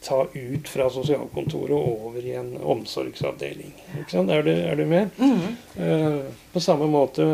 ta 0.02 0.22
ut 0.34 0.68
fra 0.72 0.86
sosialkontoret 0.90 1.76
og 1.76 2.06
over 2.08 2.24
i 2.24 2.36
en 2.40 2.54
omsorgsavdeling. 2.58 3.74
Er, 4.14 4.44
du, 4.44 4.52
er 4.52 4.76
du 4.80 4.86
med? 4.88 5.10
Mm. 5.20 5.58
Eh, 5.76 6.20
På 6.54 6.60
samme 6.64 6.88
måte 6.88 7.26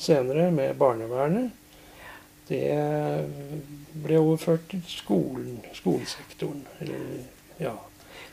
senere 0.00 0.48
med 0.50 0.76
barnevernet. 0.80 1.50
Det 2.48 3.26
ble 4.04 4.18
overført 4.20 4.68
til 4.70 4.82
skolen, 4.86 5.58
skolesektoren. 5.74 6.62
Eller, 6.80 7.24
ja. 7.60 7.72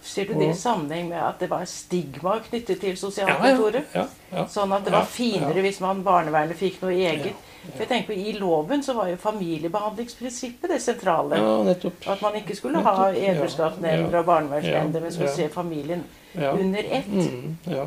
Ser 0.03 0.27
du 0.27 0.33
det 0.35 0.49
i 0.51 0.57
sammenheng 0.59 1.07
med 1.09 1.21
at 1.23 1.39
det 1.39 1.47
var 1.49 1.63
stigma 1.69 2.35
knyttet 2.43 2.81
til 2.81 2.89
Ja, 2.91 2.99
sosialkontoret? 2.99 3.85
ja, 3.95 4.03
ja, 4.33 4.43
Sånn 4.51 4.73
at 4.75 4.83
det 4.83 4.91
var 4.91 5.05
finere 5.07 5.55
ja. 5.55 5.63
hvis 5.63 5.79
man 5.79 6.01
barnevernet 6.03 6.59
fikk 6.59 6.81
noe 6.83 6.91
eget. 6.91 7.31
Ja, 7.31 7.69
For 7.71 7.85
jeg 7.85 7.87
tenker 7.87 8.09
på, 8.11 8.17
I 8.19 8.33
loven 8.35 8.83
så 8.83 8.93
var 8.97 9.07
jo 9.07 9.15
familiebehandlingsprinsippet 9.23 10.73
det 10.73 10.81
sentrale. 10.83 11.39
ja, 11.39 11.53
nettopp. 11.63 12.03
At 12.11 12.21
man 12.21 12.35
ikke 12.35 12.55
skulle 12.59 12.83
ha 12.83 13.11
ja, 13.15 13.31
ja, 13.31 14.09
og 14.19 14.25
barnevernsnemnder, 14.27 14.99
men 15.05 15.11
skulle 15.15 15.29
ja. 15.29 15.35
se 15.35 15.49
familien 15.49 16.03
Ja. 16.35 16.51
under 16.51 16.83
ett. 16.83 17.07
Mm, 17.07 17.57
ja. 17.69 17.85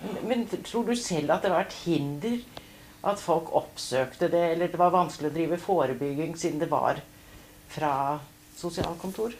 Men, 0.00 0.28
men 0.28 0.46
tror 0.64 0.84
du 0.86 0.96
selv 0.96 1.32
at 1.32 1.42
det 1.42 1.50
var 1.50 1.60
et 1.66 1.72
hinder 1.84 2.38
at 3.10 3.22
folk 3.22 3.52
oppsøkte 3.56 4.28
det, 4.32 4.44
eller 4.54 4.72
det 4.72 4.80
var 4.80 4.94
vanskelig 4.94 5.30
å 5.30 5.36
drive 5.36 5.60
forebygging 5.62 6.36
siden 6.38 6.62
det 6.62 6.70
var 6.72 7.00
fra 7.72 7.92
sosialkontor? 8.58 9.36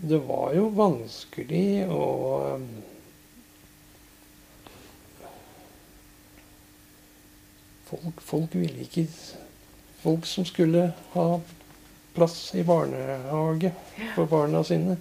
Det 0.00 0.18
var 0.24 0.54
jo 0.56 0.70
vanskelig 0.72 1.84
å 1.92 2.04
um, 2.56 2.66
folk, 7.90 8.22
folk 8.32 8.56
ville 8.56 8.86
ikke 8.86 9.06
Folk 10.00 10.24
som 10.24 10.46
skulle 10.48 10.86
ha 11.12 11.24
plass 12.16 12.54
i 12.56 12.62
barnehage 12.64 13.68
for 14.14 14.24
barna 14.30 14.62
sine, 14.64 14.94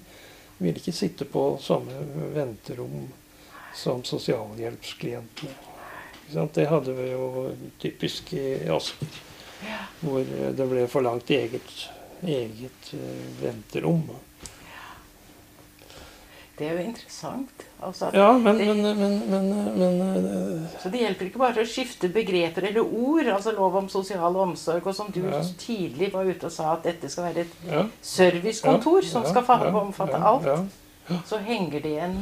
ville 0.58 0.82
ikke 0.82 0.92
sitte 0.92 1.24
på 1.24 1.54
samme 1.64 2.02
venterom 2.36 3.06
som 3.76 4.04
sosialhjelpsklientene. 4.04 5.56
Det 6.54 6.68
hadde 6.70 6.94
vi 6.94 7.08
jo 7.12 7.52
typisk 7.82 8.34
i 8.38 8.44
Asker, 8.70 9.08
hvor 10.04 10.24
det 10.58 10.68
ble 10.70 10.84
forlangt 10.88 11.30
eget, 11.34 11.72
eget 12.24 12.92
eh, 12.94 13.24
venterom. 13.42 14.04
Det 16.60 16.68
er 16.68 16.74
jo 16.76 16.84
interessant. 16.90 17.64
Altså, 17.82 18.10
Ja, 18.14 18.34
men, 18.38 18.58
men, 18.58 18.82
men, 18.84 19.14
men, 19.32 19.50
men 19.80 20.26
eh, 20.28 20.66
så 20.84 20.90
det 20.92 21.00
hjelper 21.06 21.30
ikke 21.30 21.40
bare 21.40 21.64
å 21.64 21.68
skifte 21.72 22.10
begreper 22.12 22.66
eller 22.68 22.84
ord, 22.84 23.30
altså 23.32 23.54
lov 23.56 23.78
om 23.80 23.88
sosial 23.90 24.36
omsorg, 24.44 24.84
og 24.92 24.96
som 24.98 25.08
du 25.16 25.22
Ja. 25.24 25.40
tidlig 25.58 26.12
var 26.14 26.28
ute 26.28 26.46
og 26.50 26.52
sa 26.52 26.74
at 26.74 26.84
dette 26.84 27.10
skal 27.10 27.30
være 27.30 27.46
et 27.48 27.56
ja, 27.72 27.86
servicekontor 28.04 29.00
ja, 29.06 29.08
som 29.14 29.24
ja, 29.24 29.30
skal 29.32 29.48
fa- 29.48 29.62
ja, 29.66 29.72
omfatte 29.80 30.20
ja, 30.20 30.34
alt, 30.34 30.76
Ja, 31.10 31.22
så 31.26 31.40
henger 31.42 31.80
det 31.80 31.94
igjen 31.96 32.20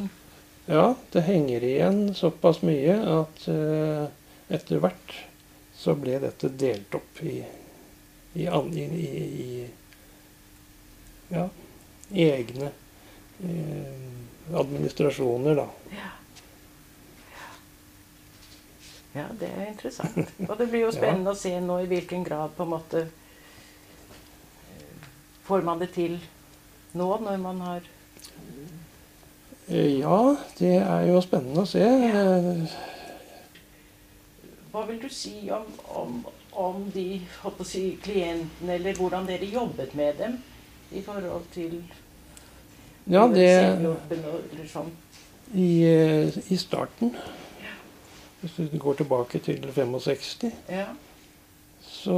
ja, 0.68 0.94
det 1.12 1.20
henger 1.20 1.64
igjen 1.64 2.14
såpass 2.14 2.60
mye 2.62 2.98
at 3.08 3.48
eh, 3.48 4.04
etter 4.52 4.82
hvert 4.82 5.14
så 5.72 5.94
ble 5.96 6.18
dette 6.20 6.50
delt 6.60 6.94
opp 6.98 7.22
i, 7.24 7.38
i, 8.36 8.44
i, 8.44 8.84
i, 8.84 9.70
ja, 11.32 11.46
egne 12.12 12.68
eh, 12.68 14.06
administrasjoner, 14.60 15.56
da. 15.62 15.68
Ja, 19.16 19.24
det 19.40 19.48
er 19.48 19.66
interessant. 19.70 20.34
Og 20.48 20.58
det 20.58 20.68
blir 20.68 20.84
jo 20.84 20.92
spennende 20.98 21.32
å 21.32 21.38
se 21.38 21.54
nå 21.64 21.80
i 21.82 21.88
hvilken 21.90 22.28
grad 22.28 22.52
på 22.56 22.68
en 22.68 22.74
måte 22.76 23.06
eh, 23.08 25.06
Får 25.48 25.64
man 25.64 25.80
det 25.80 25.94
til 25.96 26.20
nå, 26.92 27.08
når 27.24 27.40
man 27.40 27.64
har 27.64 27.88
Ja, 29.68 30.36
det 30.58 30.76
er 30.80 31.06
jo 31.10 31.20
spennende 31.20 31.60
å 31.60 31.68
se. 31.68 31.82
Eh, 31.84 32.76
Hva 34.72 34.84
vil 34.88 35.00
du 35.02 35.08
si 35.12 35.48
om, 35.52 35.66
om, 35.96 36.14
om 36.56 36.86
de 36.94 37.20
si, 37.68 37.82
klientene, 38.04 38.78
eller 38.78 38.96
hvordan 38.96 39.26
dere 39.28 39.48
jobbet 39.52 39.92
med 39.98 40.16
dem 40.22 40.38
i 40.92 41.02
forhold 41.04 41.44
til 41.52 41.82
Ja, 43.08 43.26
det 43.32 43.48
eller 43.48 44.64
sånn? 44.68 44.90
i, 45.56 45.68
eh, 45.88 46.38
I 46.52 46.56
starten, 46.60 47.12
hvis 48.40 48.56
du 48.72 48.78
går 48.78 48.98
tilbake 49.02 49.40
til 49.44 49.64
65 49.74 50.52
Ja. 50.68 50.86
Så 51.98 52.16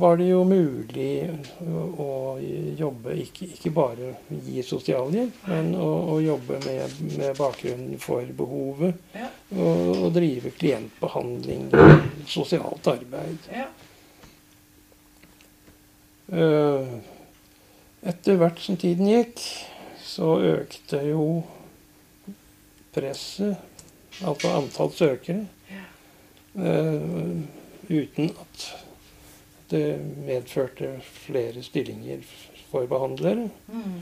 var 0.00 0.16
det 0.18 0.26
jo 0.28 0.40
mulig 0.44 1.28
å, 1.62 2.38
jobbe, 2.78 3.14
ikke, 3.22 3.46
ikke 3.54 3.70
bare 3.76 4.12
gi 4.46 4.62
sosialhjelp, 4.66 5.36
men 5.50 5.70
å, 5.78 5.88
å 6.14 6.16
jobbe 6.24 6.58
med, 6.64 6.96
med 7.18 7.36
bakgrunnen 7.38 8.00
for 8.02 8.26
behovet. 8.40 8.98
Ja. 9.14 9.28
Og, 9.54 9.92
og 10.08 10.08
drive 10.16 10.50
klientbehandling, 10.58 11.68
sosialt 12.26 12.90
arbeid. 12.90 13.46
ja. 13.54 13.68
Eh, 16.28 16.98
Etter 18.08 18.36
hvert 18.38 18.60
som 18.62 18.76
tiden 18.78 19.08
gikk, 19.10 19.40
så 20.06 20.36
økte 20.44 21.00
jo 21.08 21.24
presset, 22.94 23.58
altså 24.22 24.52
antall 24.54 24.92
søkere, 24.94 25.46
eh, 26.58 27.32
uten 27.88 28.30
at 28.30 28.68
det 29.70 29.98
medførte 30.26 30.94
flere 31.04 31.62
stillinger 31.62 32.22
for 32.70 32.88
behandlere. 32.90 33.48
Mm. 33.68 34.00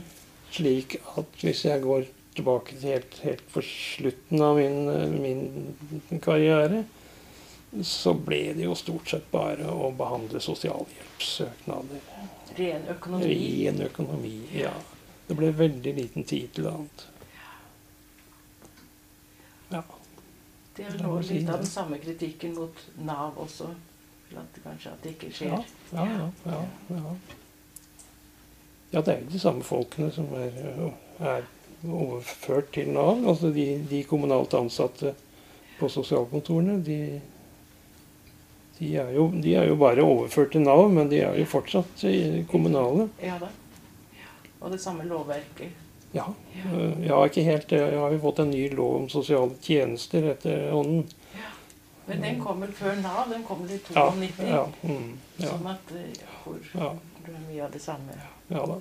Slik 0.51 0.99
at 1.17 1.41
hvis 1.43 1.65
jeg 1.65 1.83
går 1.83 2.07
tilbake 2.37 2.75
til 2.75 2.93
helt, 2.93 3.17
helt 3.23 3.43
på 3.53 3.63
slutten 3.65 4.41
av 4.41 4.59
min, 4.59 5.21
min 5.21 6.21
karriere, 6.23 6.83
så 7.83 8.13
ble 8.13 8.53
det 8.55 8.63
jo 8.63 8.75
stort 8.79 9.09
sett 9.11 9.27
bare 9.31 9.67
å 9.67 9.89
behandle 9.97 10.39
sosialhjelpssøknader. 10.41 12.05
Ren 12.57 12.87
økonomi. 12.93 13.33
Ren 13.65 13.81
økonomi, 13.89 14.37
ja. 14.55 14.73
Det 15.27 15.35
ble 15.35 15.51
veldig 15.51 15.93
liten 15.97 16.23
tid 16.23 16.53
til 16.55 16.69
annet. 16.71 17.07
Ja. 19.73 19.83
Det 20.77 20.85
er 20.87 20.97
nå 21.01 21.17
litt 21.25 21.49
av 21.49 21.59
den 21.59 21.69
samme 21.69 21.99
kritikken 21.99 22.55
mot 22.55 22.83
Nav 23.03 23.37
også. 23.43 23.73
At 24.35 24.57
kanskje 24.63 24.91
at 24.91 25.03
det 25.03 25.13
ikke 25.15 25.29
skjer. 25.33 25.53
Ja, 25.93 26.05
ja, 26.05 26.07
ja, 26.45 26.61
ja, 26.89 26.97
ja. 26.97 27.13
Ja, 28.91 29.01
det 29.01 29.13
er 29.13 29.21
jo 29.21 29.31
de 29.31 29.39
samme 29.39 29.63
folkene 29.67 30.09
som 30.15 30.27
er, 30.39 30.53
er 31.19 31.47
overført 31.83 32.71
til 32.75 32.91
Nav. 32.95 33.19
Altså 33.27 33.51
de, 33.55 33.65
de 33.89 34.03
kommunalt 34.07 34.53
ansatte 34.55 35.13
på 35.79 35.89
sosialkontorene. 35.91 36.77
De, 36.85 36.99
de, 38.79 38.93
er 38.95 39.11
jo, 39.15 39.27
de 39.43 39.55
er 39.59 39.67
jo 39.67 39.75
bare 39.79 40.05
overført 40.05 40.55
til 40.55 40.63
Nav, 40.63 40.87
men 40.91 41.11
de 41.11 41.19
er 41.25 41.35
jo 41.39 41.49
fortsatt 41.51 42.05
kommunale. 42.51 43.09
Ja 43.23 43.39
da. 43.41 43.51
Og 44.59 44.71
det 44.71 44.79
samme 44.81 45.05
lovverket. 45.05 45.83
Ja, 46.15 46.25
ja 47.03 47.19
ikke 47.27 47.43
helt. 47.43 47.71
Jeg 47.71 47.99
har 47.99 48.13
jo 48.13 48.23
fått 48.23 48.39
en 48.41 48.51
ny 48.55 48.63
lov 48.73 48.95
om 49.03 49.09
sosiale 49.11 49.53
tjenester 49.61 50.31
etter 50.31 50.71
ånden. 50.73 51.05
Men 52.07 52.21
den 52.23 52.37
kom 52.39 52.61
vel 52.63 52.71
før 52.71 52.95
Nav? 53.01 53.29
Den 53.29 53.43
kom 53.43 53.65
i 53.67 53.79
Ja. 53.93 54.11
92? 54.11 54.45
ja, 54.47 54.65
ja, 55.39 55.47
Sånn 55.49 55.67
at 55.73 55.91
eh, 55.91 56.21
hvor 56.43 56.59
ja, 56.73 56.91
du 57.25 57.31
er 57.33 57.41
mye 57.49 57.63
av 57.65 57.71
det 57.73 57.81
samme. 57.83 58.15
ja 58.49 58.65
da. 58.65 58.77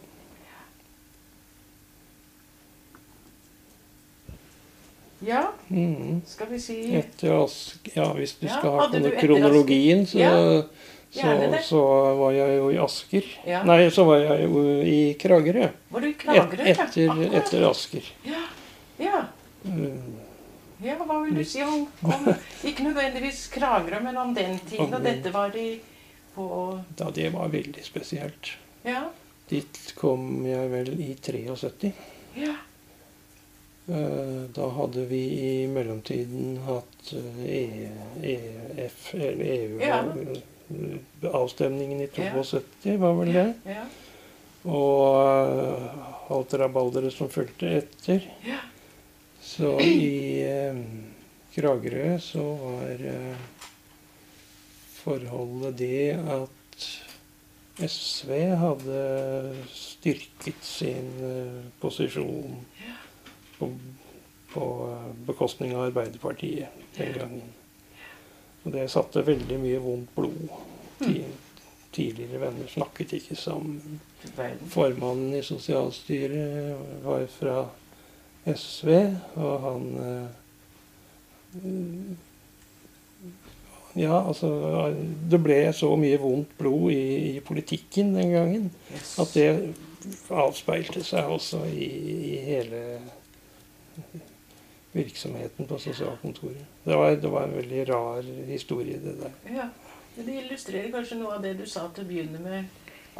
Ja, 5.26 5.42
Mm. 5.70 6.20
skal 6.26 6.46
vi 6.50 6.58
si 6.60 6.94
Etter 6.94 7.32
Ask 7.42 7.88
Ja, 7.94 8.12
hvis 8.12 8.34
du 8.38 8.46
skal 8.48 8.70
ha 8.78 8.88
kronologien, 9.20 10.04
så, 10.06 10.18
så, 11.10 11.32
så 11.64 11.80
var 12.18 12.32
jeg 12.36 12.58
jo 12.58 12.68
i 12.70 12.76
Asker. 12.78 13.24
Nei, 13.64 13.78
så 13.90 14.04
var 14.04 14.18
jeg 14.20 14.44
jo 14.44 14.64
i 14.84 14.98
Kragerø. 15.18 15.70
Var 15.90 16.00
du 16.04 16.08
i 16.10 16.12
Kragerø? 16.20 16.62
Et, 16.66 16.78
etter, 16.78 17.24
etter 17.40 17.64
Asker. 17.70 18.12
Ja. 18.28 18.45
Ja, 20.86 20.96
hva 21.02 21.18
vil 21.24 21.34
du 21.40 21.44
si 21.44 21.62
om, 21.66 21.86
om 22.06 22.28
Ikke 22.64 22.84
nødvendigvis 22.86 23.46
Kragerø, 23.54 24.00
men 24.04 24.16
om 24.22 24.34
den 24.36 24.58
tiden. 24.68 24.92
Og 24.94 25.02
dette 25.04 25.32
var 25.34 25.50
de 25.54 25.66
på 26.36 26.46
Da 26.98 27.10
det 27.16 27.30
var 27.34 27.48
veldig 27.52 27.82
spesielt. 27.84 28.52
Ja. 28.86 29.06
Dit 29.50 29.78
kom 29.98 30.44
jeg 30.46 30.70
vel 30.70 30.92
i 31.00 31.12
73. 31.22 31.92
Ja. 32.36 32.54
Eh, 33.88 34.42
Da 34.54 34.68
hadde 34.74 35.04
vi 35.06 35.20
i 35.46 35.66
mellomtiden 35.70 36.58
hatt 36.66 37.12
eh, 37.14 37.44
E- 37.46 38.40
EF, 38.84 39.12
EU 39.14 39.78
Ja. 39.80 40.00
eh, 40.02 41.30
Avstemningen 41.32 42.00
i 42.00 42.08
Ja. 42.82 42.96
var 42.98 43.14
vel 43.20 43.32
det. 43.32 43.46
Ja. 43.64 43.84
Og 44.66 46.30
alt 46.30 46.54
rabalderet 46.58 47.12
som 47.14 47.28
fulgte 47.30 47.68
etter. 47.78 48.24
Ja. 48.44 48.58
Så 49.46 49.76
i 49.80 50.42
eh, 50.42 50.80
Kragerø 51.54 52.18
så 52.20 52.42
var 52.60 53.04
eh, 53.08 53.36
forholdet 54.98 55.78
det 55.78 56.16
at 56.18 56.88
SV 57.76 58.32
hadde 58.60 59.04
styrket 59.70 60.64
sin 60.64 61.12
eh, 61.22 61.62
posisjon 61.80 62.58
på, 63.58 63.70
på 64.52 64.66
eh, 64.90 65.08
bekostning 65.30 65.76
av 65.76 65.86
Arbeiderpartiet 65.90 66.84
den 66.98 67.16
gangen. 67.16 67.54
Og 68.64 68.74
det 68.74 68.88
satte 68.90 69.24
veldig 69.24 69.62
mye 69.62 69.80
vondt 69.80 70.14
blod. 70.16 70.52
Ti, 70.98 71.20
tidligere 71.94 72.42
venner 72.48 72.68
snakket 72.68 73.16
ikke 73.20 73.38
sammen. 73.38 74.00
Formannen 74.72 75.36
i 75.38 75.44
sosialstyret 75.46 77.04
var 77.04 77.28
fra 77.38 77.60
SV, 78.46 78.88
og 79.42 79.54
han 79.64 79.86
eh, 80.06 80.28
Ja, 83.96 84.18
altså 84.28 84.48
Det 85.30 85.38
ble 85.40 85.72
så 85.72 85.88
mye 85.96 86.18
vondt 86.20 86.50
blod 86.58 86.90
i, 86.92 87.36
i 87.36 87.40
politikken 87.40 88.14
den 88.16 88.30
gangen 88.34 88.66
Yes. 88.92 89.14
at 89.22 89.32
det 89.34 89.74
avspeilte 90.30 91.00
seg 91.04 91.24
også 91.32 91.62
i, 91.72 91.86
i 92.34 92.36
hele 92.44 92.82
virksomheten 94.92 95.66
på 95.66 95.78
sosialkontoret. 95.82 96.62
Det 96.84 96.96
var, 96.96 97.10
det 97.20 97.30
var 97.32 97.44
en 97.48 97.56
veldig 97.56 97.88
rar 97.88 98.22
historie, 98.48 99.00
det 99.02 99.16
der. 99.20 99.30
Ja. 99.56 99.66
Men 100.16 100.26
det 100.26 100.36
illustrerer 100.44 100.92
kanskje 100.94 101.18
noe 101.20 101.34
av 101.36 101.42
det 101.44 101.56
du 101.58 101.66
sa 101.68 101.88
til 101.92 102.04
å 102.06 102.08
begynne 102.08 102.38
med. 102.40 102.68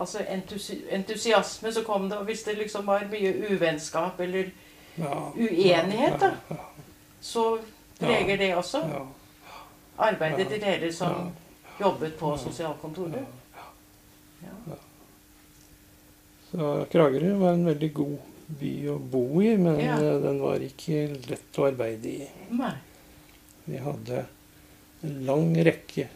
Altså 0.01 0.23
entusi 0.29 0.79
entusiasme, 0.93 1.73
så 1.73 1.83
kom 1.85 2.07
det, 2.09 2.17
og 2.21 2.25
hvis 2.31 2.45
det 2.47 2.55
liksom 2.61 2.87
var 2.89 3.05
mye 3.11 3.35
uvennskap 3.51 4.21
eller 4.25 4.49
Uenighet, 4.99 6.21
da. 6.21 6.31
Så 7.21 7.59
preger 7.99 8.37
det 8.39 8.51
også 8.57 8.81
arbeidet 9.97 10.49
til 10.49 10.61
dere 10.61 10.93
som 10.93 11.31
jobbet 11.81 12.17
på 12.19 12.35
sosialkontoret. 12.41 13.25
Ja. 14.45 14.77
Så 16.51 16.87
Kragerø 16.93 17.35
var 17.41 17.53
en 17.57 17.67
veldig 17.67 17.93
god 17.97 18.17
by 18.61 18.73
å 18.93 18.99
bo 18.99 19.25
i, 19.43 19.57
men 19.59 19.81
Ja. 19.81 19.97
eh, 19.99 20.21
den 20.23 20.39
var 20.41 20.63
ikke 20.63 21.01
lett 21.29 21.59
å 21.59 21.67
arbeide 21.67 22.07
i. 22.09 22.29
Nei. 22.51 22.73
Vi 23.65 23.77
hadde 23.83 24.27
en 25.03 25.17
lang 25.27 25.51
rekke 25.67 26.07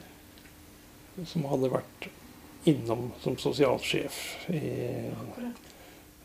som 1.27 1.45
hadde 1.51 1.71
vært 1.73 2.07
innom 2.71 3.11
som 3.21 3.37
sosialsjef. 3.37 4.21
I 4.49 5.11
Akkurat. 5.11 5.66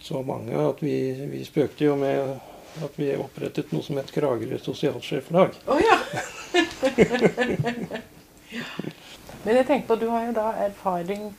Så 0.05 0.21
mange 0.25 0.53
at 0.69 0.81
vi, 0.85 0.95
vi 1.31 1.41
spøkte 1.47 1.87
jo 1.87 1.95
med 1.97 2.35
at 2.85 2.97
vi 2.99 3.07
opprettet 3.17 3.71
noe 3.73 3.83
som 3.85 3.97
het 3.97 4.11
Kragerø 4.13 4.57
sosialsjeflag. 4.61 5.55
Oh, 5.71 5.79
ja! 5.81 5.95
Men 9.45 9.55
jeg 9.59 9.65
tenker 9.67 9.87
på, 9.89 9.95
du 10.01 10.07
har 10.11 10.25
jo 10.27 10.33
da 10.35 10.49
erfaring 10.65 11.29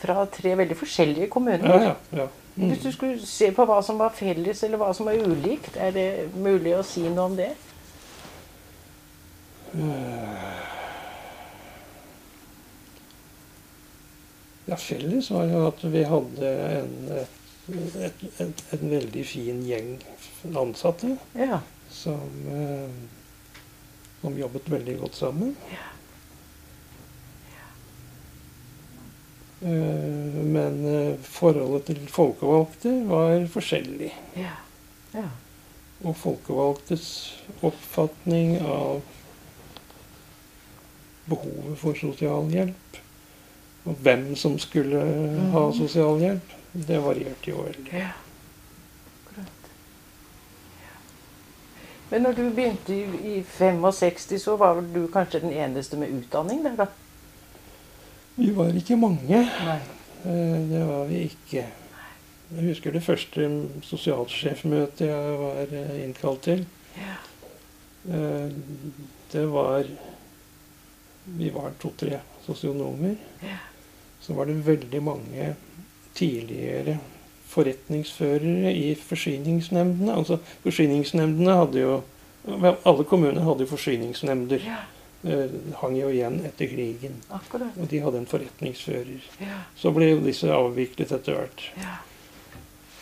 fra 0.00 0.24
tre 0.30 0.52
veldig 0.58 0.76
forskjellige 0.78 1.28
kommuner. 1.32 1.66
Ja, 1.68 1.78
ja, 1.90 1.94
ja. 2.22 2.26
Hvis 2.56 2.80
du 2.82 2.88
Mm. 2.88 2.92
skulle 2.94 3.26
se 3.28 3.50
på 3.52 3.64
hva 3.68 3.82
som 3.84 3.98
var 4.00 4.14
felles, 4.16 4.62
eller 4.64 4.80
hva 4.80 4.88
som 4.96 5.06
var 5.10 5.18
ulikt, 5.20 5.74
er 5.76 5.90
det 5.92 6.06
mulig 6.40 6.72
å 6.78 6.82
si 6.88 7.02
noe 7.08 7.26
om 7.28 7.34
det? 7.36 7.50
Ja, 14.66 14.76
felles 14.76 15.30
var 15.30 15.44
jo 15.46 15.60
at 15.68 15.84
vi 15.92 16.02
hadde 16.10 16.52
en, 16.80 16.94
et, 17.20 17.35
et, 17.68 18.24
et, 18.40 18.64
en 18.72 18.90
veldig 18.90 19.24
fin 19.26 19.62
gjeng 19.66 19.96
ansatte. 20.56 21.16
Ja. 21.34 21.60
som, 21.90 22.30
eh, 22.52 22.90
som 24.20 24.38
jobbet 24.38 24.70
veldig 24.70 24.98
godt 25.00 25.14
sammen. 25.16 25.56
Eh, 29.62 29.68
men 30.44 30.84
eh, 30.86 31.14
forholdet 31.22 31.86
til 31.88 32.02
folkevalgte 32.12 32.92
var 33.08 33.46
forskjellig. 33.50 34.12
Ja. 34.36 34.52
ja. 35.14 35.28
Og 36.04 36.16
folkevalgtes 36.20 37.06
oppfatning 37.64 38.58
av 38.60 39.00
behovet 41.26 41.78
for 41.80 41.96
sosialhjelp, 41.98 43.00
og 43.86 43.96
hvem 44.04 44.28
som 44.36 44.58
skulle 44.62 45.00
ha 45.54 45.62
Mhm. 45.70 45.78
sosialhjelp, 45.78 46.52
det 46.86 46.98
varierte 47.02 47.50
jo 47.50 47.62
veldig. 47.66 47.92
ja. 47.92 48.08
Akkurat. 49.24 49.70
Ja. 50.82 50.94
Men 52.10 52.22
når 52.22 52.32
du 52.38 52.42
begynte 52.54 52.94
i, 52.94 53.02
i 53.38 53.42
65, 53.42 54.38
så 54.42 54.56
var 54.60 54.74
vel 54.80 54.92
du 54.94 55.06
kanskje 55.12 55.40
den 55.46 55.52
eneste 55.56 55.96
med 56.00 56.12
utdanning 56.18 56.62
der, 56.66 56.76
da? 56.76 56.86
Vi 58.36 58.50
var 58.52 58.74
ikke 58.76 58.96
mange. 59.00 59.42
Nei. 59.64 59.78
Eh, 60.26 60.60
Det 60.70 60.82
var 60.88 61.04
vi 61.08 61.22
ikke. 61.30 61.64
Jeg 62.56 62.62
husker 62.68 62.92
det 62.94 63.02
første 63.02 63.46
sosialsjefmøtet 63.82 65.06
jeg 65.08 65.38
var 65.40 65.72
eh, 65.72 65.94
innkalt 66.04 66.42
til. 66.46 66.66
Ja. 66.98 67.16
Eh, 68.12 68.50
Det 69.32 69.46
var 69.52 69.88
Vi 71.26 71.48
var 71.50 71.72
to-tre 71.82 72.20
sosionomer. 72.46 73.16
Ja. 73.42 73.56
Så 74.22 74.34
var 74.34 74.44
det 74.46 74.60
veldig 74.66 75.00
mange 75.02 75.56
tidligere 76.16 76.98
forretningsførere 77.52 78.72
i 78.74 78.90
forsyningsnemndene. 78.98 80.16
Altså 80.16 80.38
Forsyningsnemndene 80.64 81.56
hadde 81.62 81.80
jo 81.80 82.02
Alle 82.86 83.04
kommuner 83.04 83.42
hadde 83.42 83.64
jo 83.66 83.72
forsyningsnemnder. 83.74 84.60
ja. 84.64 84.82
Eh, 85.26 85.50
hang 85.80 85.96
jo 85.98 86.08
igjen 86.12 86.36
etter 86.46 86.68
krigen. 86.70 87.16
Akkurat. 87.34 87.74
Og 87.80 87.88
de 87.90 87.98
hadde 88.04 88.20
en 88.20 88.28
forretningsfører. 88.30 89.24
Ja. 89.42 89.56
Så 89.74 89.90
ble 89.90 90.12
jo 90.12 90.20
disse 90.22 90.50
avviklet 90.54 91.10
etter 91.16 91.38
hvert. 91.40 91.64
Ja. 91.80 91.96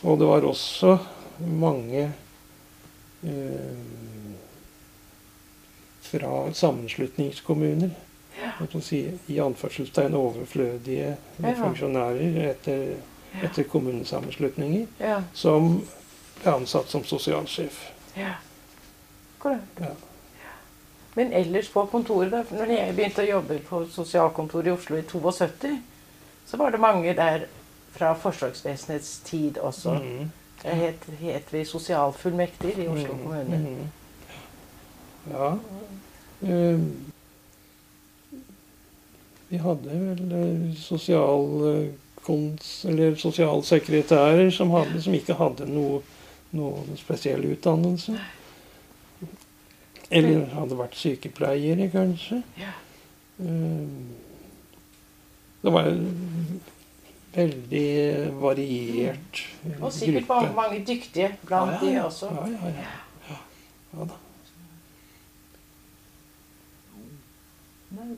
Og 0.04 0.20
det 0.20 0.28
var 0.30 0.46
også 0.48 0.94
mange 1.44 2.06
eh, 3.26 3.82
fra 6.06 6.32
sammenslutningskommuner. 6.54 7.92
Jeg 8.34 8.68
kan 8.70 8.82
si, 8.82 9.00
I 9.28 9.38
anførselstegn 9.40 10.14
overflødige 10.14 11.16
funksjonærer 11.40 12.40
etter, 12.50 12.96
etter 13.42 13.68
kommunesammenslutninger, 13.70 14.86
som 15.32 15.78
ble 16.40 16.56
ansatt 16.58 16.90
som 16.90 17.04
sosialsjef. 17.04 17.78
ja. 18.16 18.34
korrekt. 19.38 19.80
Ja. 19.80 19.94
Men 21.14 21.32
ellers 21.32 21.68
på 21.68 21.86
kontoret, 21.86 22.30
da, 22.32 22.42
når 22.50 22.70
jeg 22.74 22.94
begynte 22.94 23.22
å 23.22 23.28
jobbe 23.28 23.58
på 23.68 23.84
sosialkontoret 23.94 24.66
i 24.66 24.72
Oslo 24.74 24.96
i 24.98 25.04
72, 25.06 25.76
så 26.46 26.58
var 26.58 26.74
det 26.74 26.80
mange 26.82 27.14
der 27.14 27.46
fra 27.94 28.14
Forsvarsvesenets 28.18 29.18
tid 29.24 29.58
også. 29.62 29.94
Mm. 30.02 30.30
Det 30.62 30.74
het, 30.80 31.06
het 31.20 31.52
vi 31.52 31.64
sosialfullmektiger 31.64 32.82
i 32.84 32.88
Oslo 32.88 33.14
mm. 33.14 33.22
kommune. 33.22 33.58
Mm. 33.58 33.90
Ja. 35.30 35.52
Eh, 36.42 36.80
vi 39.54 39.60
hadde 39.62 39.98
vel 39.98 40.32
eh, 40.34 40.74
sosial, 40.74 41.44
eh, 41.70 41.90
kons, 42.24 42.84
eller 42.90 43.14
sosialsekretærer 43.14 44.50
som, 44.50 44.72
hadde, 44.74 45.02
som 45.02 45.14
ikke 45.14 45.36
hadde 45.38 45.68
noe, 45.70 46.00
noen 46.56 46.98
spesiell 46.98 47.44
utdannelse. 47.52 48.16
Eller 50.14 50.48
hadde 50.54 50.78
vært 50.78 50.98
sykepleiere, 50.98 51.88
kanskje. 51.94 52.42
Ja. 52.60 52.74
Eh, 53.38 54.20
Det 55.64 55.72
var 55.72 55.86
en 55.88 56.58
veldig 57.32 57.86
variert 58.36 59.38
gruppe. 59.62 59.78
Og 59.80 59.94
sikkert 59.96 60.28
mange, 60.58 60.82
dyktige 60.84 61.30
blant 61.46 61.78
ja, 61.80 61.88
ja, 61.88 61.94
de 61.94 62.04
også. 62.04 62.28
Ja, 62.34 62.44
ja, 62.52 62.74
ja. 62.74 62.90
ja. 63.30 63.38
ja 63.94 64.08
da. 64.10 64.23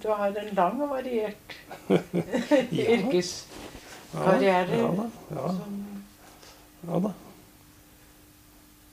Du 0.02 0.08
har 0.08 0.26
en 0.28 0.54
lang 0.56 0.82
og 0.82 0.90
variert 0.90 1.56
Ja. 2.78 2.96
yrkeskarriere. 2.96 4.78
Ja. 4.80 5.08
Ja, 5.30 5.48
som- 5.48 5.82
ja 6.88 7.00
da. 7.06 7.12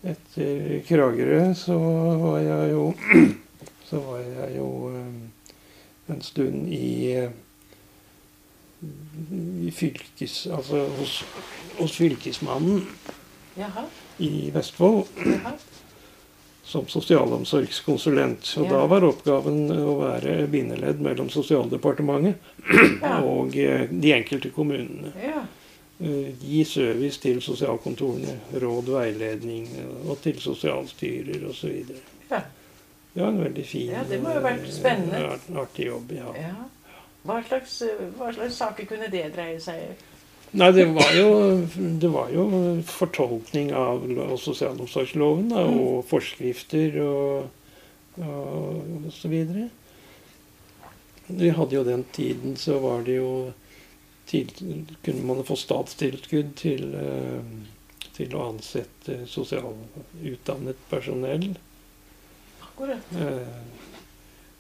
Etter 0.04 0.80
Kragerø 0.88 1.54
så 1.56 1.78
var 2.20 2.38
jeg 2.44 2.72
jo 2.72 2.94
Så 3.90 4.00
var 4.00 4.18
jeg 4.24 4.56
jo 4.58 4.68
eh, 4.90 5.14
en 6.10 6.22
stund 6.22 6.68
i 6.74 7.12
eh, 7.14 7.30
i 9.64 9.72
fylkes... 9.72 10.48
Altså 10.52 10.88
hos, 10.98 11.26
hos 11.80 11.94
fylkesmannen 11.98 12.82
Jaha. 13.58 13.86
i 14.20 14.50
Vestfold 14.54 15.06
jaha. 15.26 15.54
Som 16.64 16.88
sosialomsorgskonsulent. 16.88 18.54
Og 18.58 18.66
Ja. 18.66 18.70
da 18.72 18.86
var 18.88 19.04
oppgaven 19.04 19.68
å 19.72 19.98
være 20.00 20.48
bindeledd 20.48 21.00
mellom 21.02 21.30
Sosialdepartementet 21.30 22.36
og 23.24 23.58
eh, 23.58 23.88
de 23.92 24.14
enkelte 24.14 24.50
kommunene. 24.50 25.14
ja. 25.24 25.44
Eh, 26.02 26.32
Gi 26.42 26.64
service 26.66 27.20
til 27.22 27.42
sosialkontorene, 27.42 28.40
råd, 28.60 28.90
veiledning 28.90 29.68
eh, 29.78 30.10
og 30.10 30.18
til 30.22 30.40
sosialstyrer 30.42 31.46
osv. 31.50 31.84
Ja. 32.32 32.42
var 33.16 33.28
en 33.28 33.44
veldig 33.44 33.66
fin 33.66 33.92
Ja, 33.92 34.04
det 34.10 34.22
må 34.24 34.30
jo 34.34 34.40
ha 34.42 34.48
vært 34.50 34.66
spennende. 34.74 35.38
Artig 35.56 35.86
jobb, 35.86 36.12
ja. 36.12 36.32
ja. 36.40 36.56
Hva 37.24 37.38
slags, 37.48 37.84
hva 38.18 38.34
slags 38.34 38.56
saker 38.58 38.86
kunne 38.90 39.08
det 39.12 39.30
dreie 39.36 39.60
seg 39.62 39.80
om? 39.92 39.96
Nei, 40.54 40.72
det 40.72 40.86
var 40.94 41.14
jo, 41.18 41.30
det 42.00 42.10
var 42.14 42.30
jo 42.30 42.44
fortolkning 42.86 43.72
av 43.74 44.04
lo- 44.10 44.38
sosialomsorgsloven 44.38 45.48
da, 45.50 45.64
Mm. 45.66 45.80
og 45.80 46.06
forskrifter 46.06 47.00
og, 47.02 47.50
og, 48.20 48.84
og 49.06 49.08
så 49.16 49.28
videre. 49.32 49.70
Vi 51.28 51.50
hadde 51.50 51.74
jo 51.76 51.84
den 51.88 52.04
tiden, 52.14 52.56
så 52.60 52.78
var 52.84 53.02
det 53.08 53.16
jo 53.18 53.54
til, 54.30 54.48
Kunne 55.04 55.26
man 55.26 55.44
få 55.44 55.56
statstilskudd 55.58 56.54
til, 56.56 56.94
eh, 56.96 57.42
til 58.14 58.36
å 58.38 58.46
ansette 58.52 59.24
sosialutdannet 59.28 60.76
personell. 60.90 61.56
Akkurat. 62.62 63.10
Eh, 63.18 63.48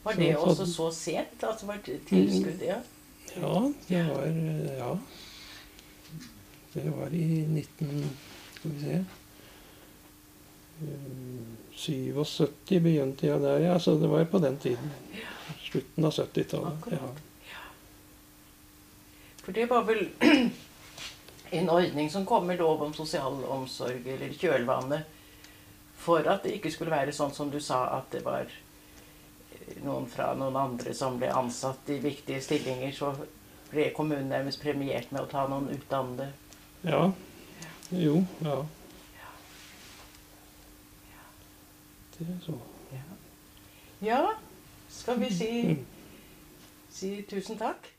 Var 0.03 0.13
det 0.13 0.33
Så- 0.35 0.41
så- 0.41 0.49
også 0.63 0.65
så 0.73 0.91
sent? 0.91 1.43
Altså 1.43 1.65
var 1.65 1.77
det 1.85 1.99
tilskudd? 2.09 2.61
Ja. 2.65 2.81
Ja, 3.35 3.71
det 3.87 4.07
var 4.09 4.25
Ja. 4.77 4.97
Det 6.73 6.89
var 6.89 7.13
i 7.13 7.45
19... 7.47 8.09
Skal 8.53 8.71
vi 8.71 8.79
se 8.81 8.93
eh, 10.81 11.53
77 11.73 12.79
begynte 12.79 13.27
jeg 13.27 13.41
der, 13.41 13.59
ja. 13.59 13.79
Så 13.79 13.95
det 13.99 14.07
var 14.09 14.25
på 14.25 14.39
den 14.39 14.57
tiden. 14.57 14.91
Slutten 15.61 16.05
av 16.05 16.11
70-tallet. 16.11 16.87
Ja. 16.91 17.11
For 19.43 19.51
det 19.51 19.65
var 19.69 19.83
vel 19.83 20.07
en 21.59 21.69
ordning 21.69 22.09
som 22.09 22.25
kom 22.25 22.47
med 22.47 22.57
lov 22.57 22.81
om 22.81 22.93
sosial 22.93 23.43
omsorg, 23.43 24.07
eller 24.07 24.33
kjølvannet, 24.33 25.09
for 25.97 26.25
at 26.27 26.45
det 26.45 26.57
ikke 26.57 26.71
skulle 26.71 26.93
være 26.93 27.15
sånn 27.15 27.33
som 27.35 27.51
du 27.51 27.59
sa, 27.61 27.85
at 27.97 28.09
det 28.15 28.23
var 28.25 28.47
eh, 28.47 29.81
noen 29.83 30.07
fra 30.09 30.31
noen 30.39 30.57
andre 30.57 30.93
som 30.95 31.19
ble 31.19 31.31
ansatt 31.33 31.89
i 31.91 31.99
viktige 32.03 32.41
stillinger, 32.41 32.95
så 32.95 33.13
ble 33.73 33.89
kommunen 33.95 34.31
nærmest 34.31 34.61
premiert 34.63 35.11
med 35.11 35.25
å 35.25 35.29
ta 35.29 35.45
noen 35.49 35.69
utdannede. 35.73 36.31
Ja. 36.83 37.11
Jo, 37.91 38.25
ja. 38.41 38.65
Det 42.19 42.27
er 42.27 42.45
så. 42.45 42.59
Ja, 44.01 44.27
skal 44.89 45.19
vi 45.19 45.33
si, 45.33 45.77
si 46.89 47.21
tusen 47.29 47.57
takk? 47.57 47.92